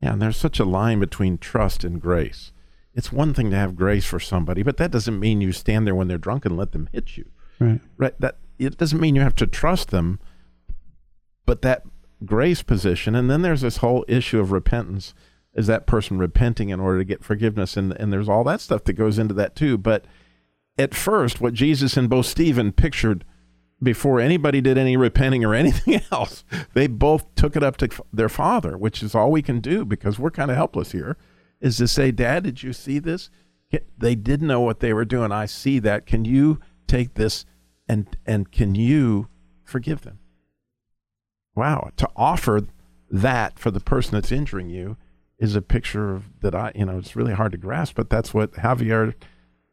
Yeah, 0.00 0.14
and 0.14 0.20
there's 0.20 0.36
such 0.36 0.58
a 0.58 0.64
line 0.64 0.98
between 0.98 1.38
trust 1.38 1.84
and 1.84 2.02
grace. 2.02 2.50
It's 2.94 3.12
one 3.12 3.32
thing 3.32 3.50
to 3.50 3.56
have 3.56 3.76
grace 3.76 4.06
for 4.06 4.18
somebody, 4.18 4.64
but 4.64 4.76
that 4.78 4.90
doesn't 4.90 5.20
mean 5.20 5.40
you 5.40 5.52
stand 5.52 5.86
there 5.86 5.94
when 5.94 6.08
they're 6.08 6.18
drunk 6.18 6.44
and 6.44 6.56
let 6.56 6.72
them 6.72 6.88
hit 6.92 7.16
you. 7.16 7.26
Right. 7.60 7.80
Right. 7.96 8.20
That 8.20 8.38
it 8.58 8.76
doesn't 8.76 9.00
mean 9.00 9.14
you 9.14 9.20
have 9.20 9.36
to 9.36 9.46
trust 9.46 9.90
them, 9.90 10.18
but 11.44 11.62
that 11.62 11.84
grace 12.24 12.62
position, 12.62 13.14
and 13.14 13.30
then 13.30 13.42
there's 13.42 13.60
this 13.60 13.78
whole 13.78 14.04
issue 14.08 14.40
of 14.40 14.52
repentance. 14.52 15.14
Is 15.54 15.66
that 15.66 15.86
person 15.86 16.18
repenting 16.18 16.68
in 16.68 16.80
order 16.80 16.98
to 16.98 17.04
get 17.04 17.24
forgiveness? 17.24 17.76
And 17.76 17.92
and 17.92 18.12
there's 18.12 18.28
all 18.28 18.44
that 18.44 18.60
stuff 18.60 18.84
that 18.84 18.94
goes 18.94 19.18
into 19.18 19.34
that 19.34 19.56
too. 19.56 19.78
But 19.78 20.04
at 20.78 20.94
first, 20.94 21.40
what 21.40 21.54
Jesus 21.54 21.96
and 21.96 22.08
both 22.08 22.26
Stephen 22.26 22.72
pictured 22.72 23.24
before 23.82 24.20
anybody 24.20 24.60
did 24.60 24.78
any 24.78 24.96
repenting 24.96 25.44
or 25.44 25.54
anything 25.54 26.00
else, 26.12 26.44
they 26.74 26.86
both 26.86 27.34
took 27.34 27.56
it 27.56 27.62
up 27.62 27.76
to 27.78 27.88
their 28.12 28.28
father, 28.28 28.76
which 28.76 29.02
is 29.02 29.14
all 29.14 29.30
we 29.30 29.42
can 29.42 29.60
do 29.60 29.84
because 29.84 30.18
we're 30.18 30.30
kind 30.30 30.50
of 30.50 30.56
helpless 30.56 30.92
here, 30.92 31.16
is 31.60 31.76
to 31.76 31.88
say, 31.88 32.10
Dad, 32.10 32.44
did 32.44 32.62
you 32.62 32.72
see 32.72 32.98
this? 32.98 33.30
They 33.98 34.14
didn't 34.14 34.46
know 34.46 34.60
what 34.60 34.80
they 34.80 34.92
were 34.92 35.04
doing. 35.04 35.32
I 35.32 35.46
see 35.46 35.78
that. 35.80 36.06
Can 36.06 36.24
you 36.24 36.60
take 36.86 37.14
this 37.14 37.44
and 37.88 38.16
and 38.24 38.50
can 38.50 38.74
you 38.74 39.28
forgive 39.64 40.02
them? 40.02 40.18
Wow, 41.56 41.90
to 41.96 42.08
offer 42.14 42.66
that 43.10 43.58
for 43.58 43.70
the 43.70 43.80
person 43.80 44.12
that's 44.12 44.30
injuring 44.30 44.68
you 44.68 44.96
is 45.38 45.56
a 45.56 45.62
picture 45.62 46.14
of 46.14 46.24
that 46.40 46.54
I, 46.54 46.72
you 46.74 46.84
know, 46.84 46.98
it's 46.98 47.16
really 47.16 47.32
hard 47.32 47.52
to 47.52 47.58
grasp, 47.58 47.96
but 47.96 48.10
that's 48.10 48.32
what 48.32 48.52
Javier 48.52 49.14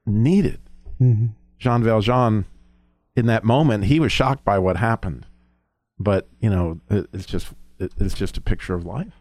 needed. 0.05 0.59
Mm-hmm. 0.99 1.27
Jean 1.59 1.83
Valjean, 1.83 2.45
in 3.15 3.25
that 3.27 3.43
moment, 3.43 3.85
he 3.85 3.99
was 3.99 4.11
shocked 4.11 4.43
by 4.43 4.59
what 4.59 4.77
happened, 4.77 5.25
but 5.99 6.27
you 6.39 6.49
know, 6.49 6.79
it, 6.89 7.07
it's 7.13 7.25
just 7.25 7.47
it, 7.79 7.93
it's 7.97 8.15
just 8.15 8.37
a 8.37 8.41
picture 8.41 8.73
of 8.73 8.85
life. 8.85 9.13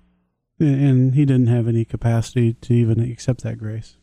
And 0.59 1.14
he 1.14 1.25
didn't 1.25 1.48
have 1.48 1.66
any 1.66 1.85
capacity 1.85 2.55
to 2.55 2.72
even 2.72 3.01
accept 3.01 3.42
that 3.42 3.59
grace. 3.59 3.96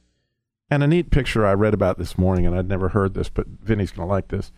And 0.70 0.84
a 0.84 0.88
neat 0.88 1.10
picture 1.10 1.46
I 1.46 1.54
read 1.54 1.74
about 1.74 1.98
this 1.98 2.18
morning, 2.18 2.46
and 2.46 2.56
I'd 2.56 2.68
never 2.68 2.90
heard 2.90 3.14
this, 3.14 3.30
but 3.30 3.48
Vinny's 3.48 3.92
going 3.92 4.08
to 4.08 4.12
like 4.12 4.28
this. 4.28 4.52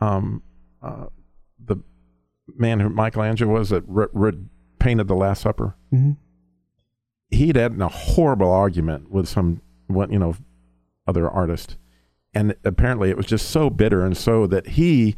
Um, 0.00 0.42
uh, 0.82 1.06
the 1.64 1.76
man 2.56 2.80
who 2.80 2.88
Michelangelo 2.88 3.52
was 3.52 3.70
that 3.70 3.84
re- 3.86 4.06
re- 4.12 4.38
painted 4.78 5.08
the 5.08 5.14
Last 5.14 5.42
Supper. 5.42 5.76
Mm-hmm. 5.92 6.12
He'd 7.30 7.56
had 7.56 7.80
a 7.80 7.88
horrible 7.88 8.50
argument 8.50 9.10
with 9.10 9.28
some, 9.28 9.62
one, 9.86 10.12
you 10.12 10.18
know, 10.18 10.36
other 11.06 11.28
artist, 11.28 11.76
and 12.34 12.54
apparently 12.64 13.10
it 13.10 13.16
was 13.16 13.26
just 13.26 13.50
so 13.50 13.70
bitter 13.70 14.04
and 14.04 14.16
so 14.16 14.46
that 14.46 14.68
he 14.68 15.16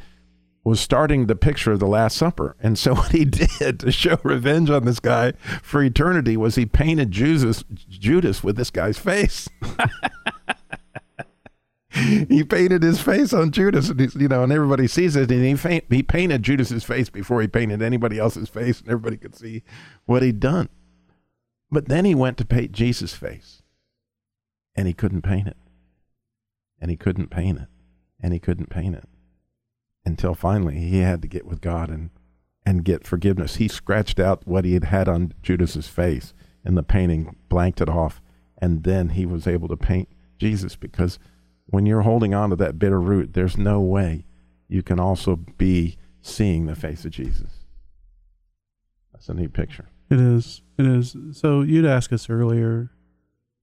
was 0.64 0.81
starting 0.81 1.27
the 1.27 1.37
picture 1.37 1.73
of 1.73 1.79
the 1.79 1.87
Last 1.87 2.16
Supper. 2.16 2.57
And 2.61 2.79
so 2.79 2.94
what 2.97 3.12
he 3.12 3.25
did 3.25 3.81
to 3.81 3.92
show 3.92 4.18
revenge 4.23 4.70
on 4.70 4.85
this 4.85 5.01
guy 5.01 5.33
for 5.62 5.83
eternity 5.83 6.37
was 6.37 6.55
he 6.55 6.66
painted 6.66 7.11
Judas, 7.11 7.64
Judas 7.88 8.42
with 8.42 8.57
this 8.57 8.70
guy's 8.70 8.99
face. 8.99 9.49
he 12.28 12.42
painted 12.42 12.83
his 12.83 13.00
face 13.00 13.33
on 13.33 13.52
Judas, 13.52 13.88
and 13.88 14.14
you 14.14 14.26
know, 14.26 14.42
and 14.42 14.52
everybody 14.52 14.88
sees 14.88 15.14
it. 15.14 15.30
And 15.30 15.44
he 15.44 15.54
faint, 15.54 15.85
he 15.88 16.02
painted 16.02 16.42
Judas's 16.42 16.83
face 16.83 17.09
before 17.09 17.40
he 17.40 17.46
painted 17.46 17.83
anybody 17.83 18.18
else's 18.18 18.48
face, 18.48 18.80
and 18.80 18.88
everybody 18.88 19.16
could 19.16 19.37
see 19.37 19.62
what 20.04 20.22
he'd 20.22 20.40
done. 20.40 20.68
But 21.70 21.88
then 21.88 22.04
he 22.04 22.14
went 22.14 22.37
to 22.38 22.44
paint 22.44 22.72
Jesus' 22.72 23.14
face, 23.14 23.62
and 24.74 24.88
he 24.88 24.92
couldn't 24.92 25.22
paint 25.22 25.46
it, 25.46 25.57
and 26.80 26.90
he 26.90 26.96
couldn't 26.96 27.30
paint 27.30 27.59
it, 27.59 27.68
and 28.20 28.33
he 28.33 28.40
couldn't 28.40 28.70
paint 28.70 28.96
it 28.96 29.09
until 30.04 30.35
finally 30.35 30.78
he 30.78 30.98
had 30.98 31.22
to 31.22 31.28
get 31.28 31.46
with 31.46 31.61
God 31.61 31.90
and 31.90 32.11
and 32.66 32.85
get 32.85 33.07
forgiveness. 33.07 33.57
He 33.57 33.68
scratched 33.68 34.18
out 34.18 34.46
what 34.46 34.64
he 34.64 34.74
had 34.74 34.85
had 34.85 35.09
on 35.09 35.33
Judas's 35.42 35.87
face, 35.87 36.35
and 36.64 36.76
the 36.76 36.83
painting 36.83 37.37
blanked 37.48 37.80
it 37.80 37.88
off, 37.88 38.20
and 38.59 38.83
then 38.83 39.11
he 39.11 39.26
was 39.26 39.46
able 39.46 39.68
to 39.68 39.76
paint 39.76 40.09
Jesus 40.38 40.74
because 40.74 41.20
when 41.66 41.87
you're 41.87 42.03
holding 42.03 42.35
on 42.35 42.50
to 42.50 42.57
that 42.57 42.79
bitter 42.79 43.00
root, 43.00 43.33
there's 43.33 43.57
no 43.57 43.81
way 43.81 44.27
you 44.68 44.83
can 44.83 44.98
also 44.98 45.37
be 45.37 45.96
seeing 46.20 46.66
the 46.66 46.77
face 46.77 47.05
of 47.05 47.11
Jesus. 47.11 47.64
That's 49.12 49.29
a 49.29 49.35
neat 49.35 49.53
picture. 49.53 49.88
It 50.11 50.20
is. 50.20 50.62
It 50.79 50.87
is. 50.87 51.16
So 51.33 51.62
you'd 51.62 51.87
ask 51.87 52.12
us 52.12 52.29
earlier 52.29 52.90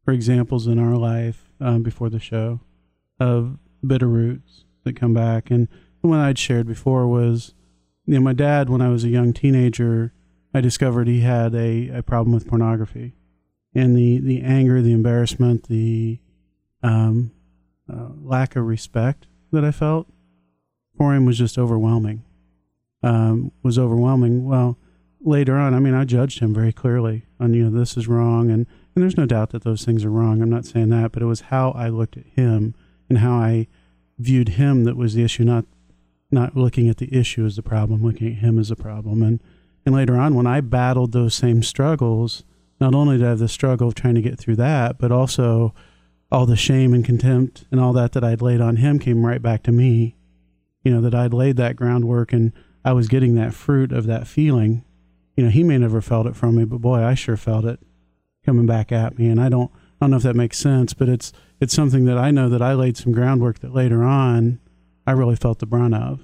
for 0.04 0.14
examples 0.14 0.68
in 0.68 0.80
our 0.80 0.96
life 0.96 1.52
um, 1.60 1.84
before 1.84 2.10
the 2.10 2.20
show 2.20 2.62
of 3.20 3.58
bitter 3.86 4.08
roots 4.08 4.66
that 4.84 4.96
come 4.96 5.14
back. 5.14 5.52
And 5.52 5.68
the 6.02 6.08
one 6.08 6.20
I'd 6.20 6.40
shared 6.40 6.68
before 6.68 7.08
was, 7.08 7.54
you 8.06 8.16
know, 8.16 8.22
my 8.22 8.34
dad, 8.34 8.70
when 8.70 8.82
I 8.82 8.90
was 8.90 9.04
a 9.04 9.10
young 9.10 9.34
teenager, 9.34 10.14
I 10.54 10.62
discovered 10.62 11.08
he 11.08 11.22
had 11.22 11.54
a, 11.54 11.90
a 11.90 12.04
problem 12.04 12.34
with 12.34 12.48
pornography. 12.48 13.14
And 13.74 13.96
the, 13.96 14.20
the 14.20 14.42
anger, 14.42 14.82
the 14.82 14.92
embarrassment, 14.92 15.68
the 15.68 16.20
um, 16.84 17.32
uh, 17.92 18.10
lack 18.22 18.56
of 18.56 18.66
respect 18.66 19.28
that 19.52 19.66
I 19.66 19.72
felt 19.72 20.08
for 20.98 21.14
him 21.14 21.26
was 21.26 21.38
just 21.38 21.58
overwhelming. 21.58 22.24
Um, 23.04 23.52
was 23.64 23.80
overwhelming. 23.80 24.46
Well, 24.46 24.78
later 25.20 25.58
on, 25.58 25.74
I 25.74 25.80
mean, 25.80 25.94
I 25.94 26.06
judged 26.06 26.40
him 26.40 26.54
very 26.54 26.72
clearly 26.72 27.26
on, 27.40 27.54
you 27.54 27.64
know, 27.64 27.80
this 27.80 27.98
is 27.98 28.08
wrong. 28.08 28.50
And, 28.50 28.68
and 28.96 29.02
there's 29.04 29.18
no 29.18 29.26
doubt 29.26 29.50
that 29.52 29.64
those 29.64 29.84
things 29.84 30.06
are 30.06 30.12
wrong. 30.12 30.42
I'm 30.42 30.50
not 30.50 30.66
saying 30.66 30.90
that, 30.90 31.12
but 31.12 31.22
it 31.22 31.26
was 31.28 31.42
how 31.42 31.72
I 31.72 31.90
looked 31.90 32.18
at 32.18 32.26
him 32.36 32.76
and 33.10 33.18
how 33.18 33.34
I 33.34 33.68
viewed 34.20 34.50
him 34.50 34.84
that 34.84 34.96
was 34.96 35.16
the 35.16 35.24
issue, 35.24 35.44
not, 35.44 35.66
not 36.30 36.56
looking 36.56 36.90
at 36.90 36.98
the 36.98 37.14
issue 37.14 37.46
as 37.46 37.56
the 37.56 37.64
problem, 37.64 38.04
looking 38.04 38.28
at 38.28 38.40
him 38.40 38.60
as 38.60 38.72
a 38.72 38.76
problem. 38.76 39.24
And, 39.24 39.42
And 39.86 39.96
later 39.96 40.16
on, 40.16 40.36
when 40.36 40.48
I 40.48 40.62
battled 40.62 41.12
those 41.12 41.34
same 41.34 41.64
struggles, 41.64 42.44
not 42.80 42.94
only 42.94 43.18
did 43.18 43.26
I 43.26 43.30
have 43.30 43.40
the 43.40 43.48
struggle 43.48 43.88
of 43.88 43.96
trying 43.96 44.16
to 44.16 44.22
get 44.22 44.38
through 44.38 44.58
that, 44.58 44.98
but 44.98 45.12
also 45.12 45.74
all 46.32 46.46
the 46.46 46.56
shame 46.56 46.94
and 46.94 47.04
contempt 47.04 47.65
and 47.72 47.80
all 47.80 47.94
that 47.94 48.13
that 48.13 48.24
I'd 48.24 48.41
laid 48.41 48.62
on 48.62 48.78
him 48.78 49.00
came 49.00 49.26
right 49.26 49.41
back 49.41 49.63
to 49.63 49.72
me. 49.72 50.15
You 50.84 50.94
know, 50.94 51.02
that 51.02 51.13
I'd 51.13 51.34
laid 51.34 51.58
that 51.58 51.76
groundwork 51.76 52.34
and 52.34 52.54
I 52.84 52.94
was 52.94 53.08
getting 53.08 53.36
that 53.36 53.54
fruit 53.54 53.91
of 53.91 54.08
that 54.08 54.28
feeling. 54.28 54.84
You 55.36 55.44
know, 55.44 55.50
he 55.50 55.63
may 55.63 55.78
never 55.78 56.02
felt 56.02 56.28
it 56.28 56.36
from 56.36 56.56
me, 56.56 56.65
but 56.65 56.82
boy, 56.82 57.04
I 57.04 57.13
sure 57.13 57.38
felt 57.38 57.65
it 57.65 57.80
coming 58.46 58.65
back 58.65 58.91
at 58.91 59.20
me. 59.20 59.28
And 59.28 59.39
I 59.39 59.50
don't, 59.50 59.72
I 59.74 60.06
don't 60.06 60.12
know 60.12 60.17
if 60.17 60.24
that 60.24 60.36
makes 60.36 60.58
sense, 60.58 60.94
but 60.94 61.10
it's, 61.10 61.32
it's 61.60 61.76
something 61.76 62.06
that 62.06 62.17
I 62.17 62.32
know 62.32 62.50
that 62.50 62.62
I 62.62 62.74
laid 62.74 62.98
some 62.98 63.12
groundwork 63.12 63.60
that 63.60 63.74
later 63.74 64.04
on 64.04 64.60
I 65.06 65.12
really 65.12 65.36
felt 65.36 65.60
the 65.60 65.67
brunt 65.67 65.94
of. 65.94 66.22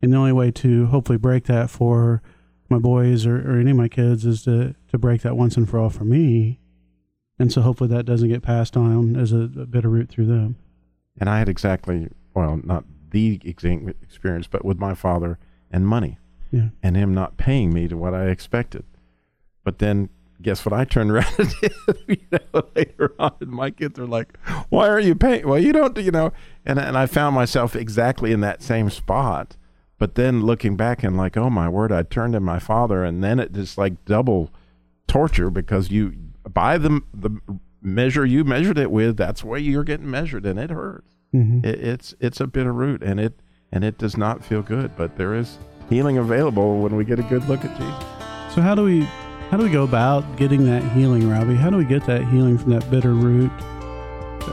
And 0.00 0.12
the 0.12 0.16
only 0.16 0.32
way 0.32 0.50
to 0.52 0.86
hopefully 0.86 1.18
break 1.18 1.44
that 1.46 1.70
for 1.70 2.22
my 2.68 2.78
boys 2.78 3.26
or, 3.26 3.36
or 3.36 3.58
any 3.58 3.72
of 3.72 3.76
my 3.76 3.88
kids 3.88 4.24
is 4.24 4.42
to, 4.44 4.74
to 4.88 4.98
break 4.98 5.22
that 5.22 5.36
once 5.36 5.56
and 5.56 5.68
for 5.68 5.78
all 5.78 5.90
for 5.90 6.04
me. 6.04 6.59
And 7.40 7.50
so 7.50 7.62
hopefully 7.62 7.88
that 7.88 8.04
doesn't 8.04 8.28
get 8.28 8.42
passed 8.42 8.76
on 8.76 9.16
as 9.16 9.32
a, 9.32 9.38
a 9.38 9.66
bitter 9.66 9.88
root 9.88 10.10
through 10.10 10.26
them. 10.26 10.56
And 11.18 11.28
I 11.28 11.38
had 11.38 11.48
exactly, 11.48 12.08
well, 12.34 12.60
not 12.62 12.84
the 13.10 13.40
exact 13.44 13.88
experience, 14.02 14.46
but 14.46 14.64
with 14.64 14.78
my 14.78 14.94
father 14.94 15.38
and 15.70 15.86
money 15.86 16.18
Yeah. 16.52 16.68
and 16.82 16.96
him 16.96 17.14
not 17.14 17.36
paying 17.38 17.72
me 17.72 17.88
to 17.88 17.96
what 17.96 18.14
I 18.14 18.26
expected. 18.26 18.84
But 19.64 19.78
then 19.78 20.10
guess 20.42 20.64
what 20.64 20.72
I 20.74 20.84
turned 20.84 21.10
around 21.12 21.32
and 21.38 21.50
did 21.60 21.72
you 22.08 22.16
know, 22.30 22.62
later 22.76 23.14
on 23.18 23.32
and 23.40 23.50
my 23.50 23.70
kids 23.70 23.98
are 23.98 24.06
like, 24.06 24.36
Why 24.68 24.88
are 24.88 25.00
you 25.00 25.14
paying? 25.14 25.46
Well 25.48 25.58
you 25.58 25.72
don't 25.72 25.96
you 25.98 26.10
know 26.10 26.32
and 26.64 26.78
and 26.78 26.96
I 26.96 27.06
found 27.06 27.34
myself 27.34 27.74
exactly 27.74 28.32
in 28.32 28.40
that 28.40 28.62
same 28.62 28.90
spot. 28.90 29.56
But 29.98 30.14
then 30.14 30.42
looking 30.42 30.76
back 30.76 31.02
and 31.02 31.16
like, 31.16 31.36
oh 31.36 31.50
my 31.50 31.68
word, 31.68 31.90
I 31.92 32.02
turned 32.04 32.32
to 32.34 32.40
my 32.40 32.58
father 32.58 33.04
and 33.04 33.22
then 33.24 33.38
it 33.38 33.52
just 33.52 33.76
like 33.76 34.04
double 34.04 34.50
torture 35.06 35.50
because 35.50 35.90
you 35.90 36.14
by 36.48 36.78
the 36.78 37.00
the 37.14 37.30
measure 37.82 38.24
you 38.26 38.44
measured 38.44 38.78
it 38.78 38.90
with, 38.90 39.16
that's 39.16 39.42
where 39.42 39.58
you're 39.58 39.84
getting 39.84 40.10
measured 40.10 40.44
and 40.46 40.58
it 40.58 40.70
hurts. 40.70 41.14
Mhm. 41.34 41.64
It, 41.64 41.80
it's 41.80 42.14
it's 42.20 42.40
a 42.40 42.46
bitter 42.46 42.72
root 42.72 43.02
and 43.02 43.18
it 43.20 43.40
and 43.72 43.84
it 43.84 43.98
does 43.98 44.16
not 44.16 44.44
feel 44.44 44.62
good, 44.62 44.96
but 44.96 45.16
there 45.16 45.34
is 45.34 45.58
healing 45.88 46.18
available 46.18 46.80
when 46.80 46.96
we 46.96 47.04
get 47.04 47.18
a 47.18 47.22
good 47.22 47.48
look 47.48 47.64
at 47.64 47.76
Jesus. 47.78 48.54
So 48.54 48.60
how 48.62 48.74
do 48.74 48.84
we 48.84 49.06
how 49.50 49.56
do 49.56 49.64
we 49.64 49.70
go 49.70 49.82
about 49.84 50.36
getting 50.36 50.64
that 50.66 50.82
healing, 50.92 51.28
Robbie? 51.28 51.54
How 51.56 51.70
do 51.70 51.76
we 51.76 51.84
get 51.84 52.04
that 52.06 52.22
healing 52.28 52.56
from 52.58 52.70
that 52.70 52.88
bitter 52.90 53.14
root 53.14 53.50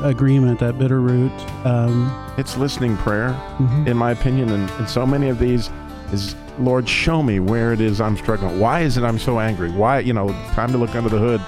agreement, 0.01 0.59
that 0.59 0.77
bitter 0.77 0.99
root? 1.01 1.31
Um, 1.65 2.11
It's 2.37 2.57
listening 2.57 2.97
prayer, 2.97 3.35
Mhm. 3.59 3.87
in 3.87 3.97
my 3.97 4.11
opinion, 4.11 4.49
and, 4.49 4.69
and 4.79 4.87
so 4.89 5.05
many 5.05 5.29
of 5.29 5.39
these 5.39 5.69
is 6.13 6.35
Lord, 6.59 6.89
show 6.89 7.21
me 7.21 7.39
where 7.39 7.71
it 7.71 7.79
is 7.81 8.01
I'm 8.01 8.17
struggling. 8.17 8.59
Why 8.59 8.79
is 8.81 8.97
it 8.97 9.03
I'm 9.03 9.19
so 9.19 9.39
angry? 9.39 9.69
Why, 9.69 9.99
you 9.99 10.11
know, 10.13 10.29
time 10.53 10.71
to 10.71 10.77
look 10.79 10.95
under 10.95 11.09
the 11.09 11.19
hood 11.19 11.39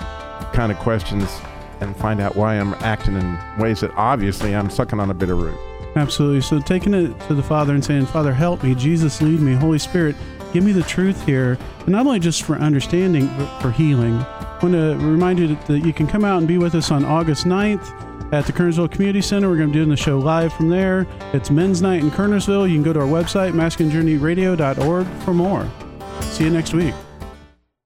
kind 0.54 0.72
of 0.72 0.78
questions 0.80 1.40
and 1.82 1.96
find 1.96 2.20
out 2.20 2.36
why 2.36 2.56
I'm 2.56 2.74
acting 2.76 3.16
in 3.16 3.38
ways 3.58 3.82
that 3.82 3.92
obviously 3.96 4.56
I'm 4.56 4.70
sucking 4.70 5.00
on 5.00 5.10
a 5.10 5.14
bitter 5.14 5.36
root. 5.36 5.58
Absolutely. 5.96 6.42
So 6.42 6.60
taking 6.60 6.94
it 6.94 7.20
to 7.28 7.34
the 7.34 7.44
Father 7.44 7.74
and 7.74 7.84
saying, 7.84 8.06
Father, 8.08 8.34
help 8.34 8.64
me. 8.64 8.76
Jesus, 8.76 9.22
lead 9.22 9.40
me. 9.40 9.54
Holy 9.54 9.80
Spirit, 9.80 10.16
give 10.54 10.64
me 10.64 10.72
the 10.72 10.84
truth 10.84 11.26
here. 11.26 11.58
And 11.80 11.90
not 11.90 12.06
only 12.06 12.20
just 12.20 12.44
for 12.44 12.56
understanding, 12.56 13.28
but 13.38 13.60
for 13.60 13.72
healing. 13.72 14.16
I 14.16 14.60
want 14.62 14.74
to 14.74 14.98
remind 14.98 15.40
you 15.40 15.56
that, 15.56 15.80
you 15.86 15.94
can 15.94 16.06
come 16.06 16.26
out 16.26 16.40
and 16.40 16.48
be 16.48 16.58
with 16.58 16.76
us 16.76 16.92
on 16.92 17.06
August 17.06 17.46
9th 17.46 18.34
at 18.34 18.46
the 18.46 18.54
Kernersville 18.54 18.92
Community 18.92 19.22
Center. 19.22 19.50
We're 19.50 19.58
going 19.58 19.70
to 19.70 19.74
be 19.74 19.80
doing 19.80 19.90
the 19.90 19.98
show 19.98 20.20
live 20.20 20.54
from 20.54 20.70
there. 20.70 21.08
It's 21.34 21.50
Men's 21.50 21.82
Night 21.82 22.02
in 22.02 22.12
Kernersville. 22.12 22.68
You 22.70 22.76
can 22.76 22.84
go 22.84 22.94
to 22.94 23.00
our 23.00 23.08
website, 23.08 23.54
masculinejourneyradio.org 23.54 25.08
for 25.24 25.34
more. 25.34 25.68
See 26.22 26.44
you 26.44 26.50
next 26.50 26.74
week. 26.74 26.94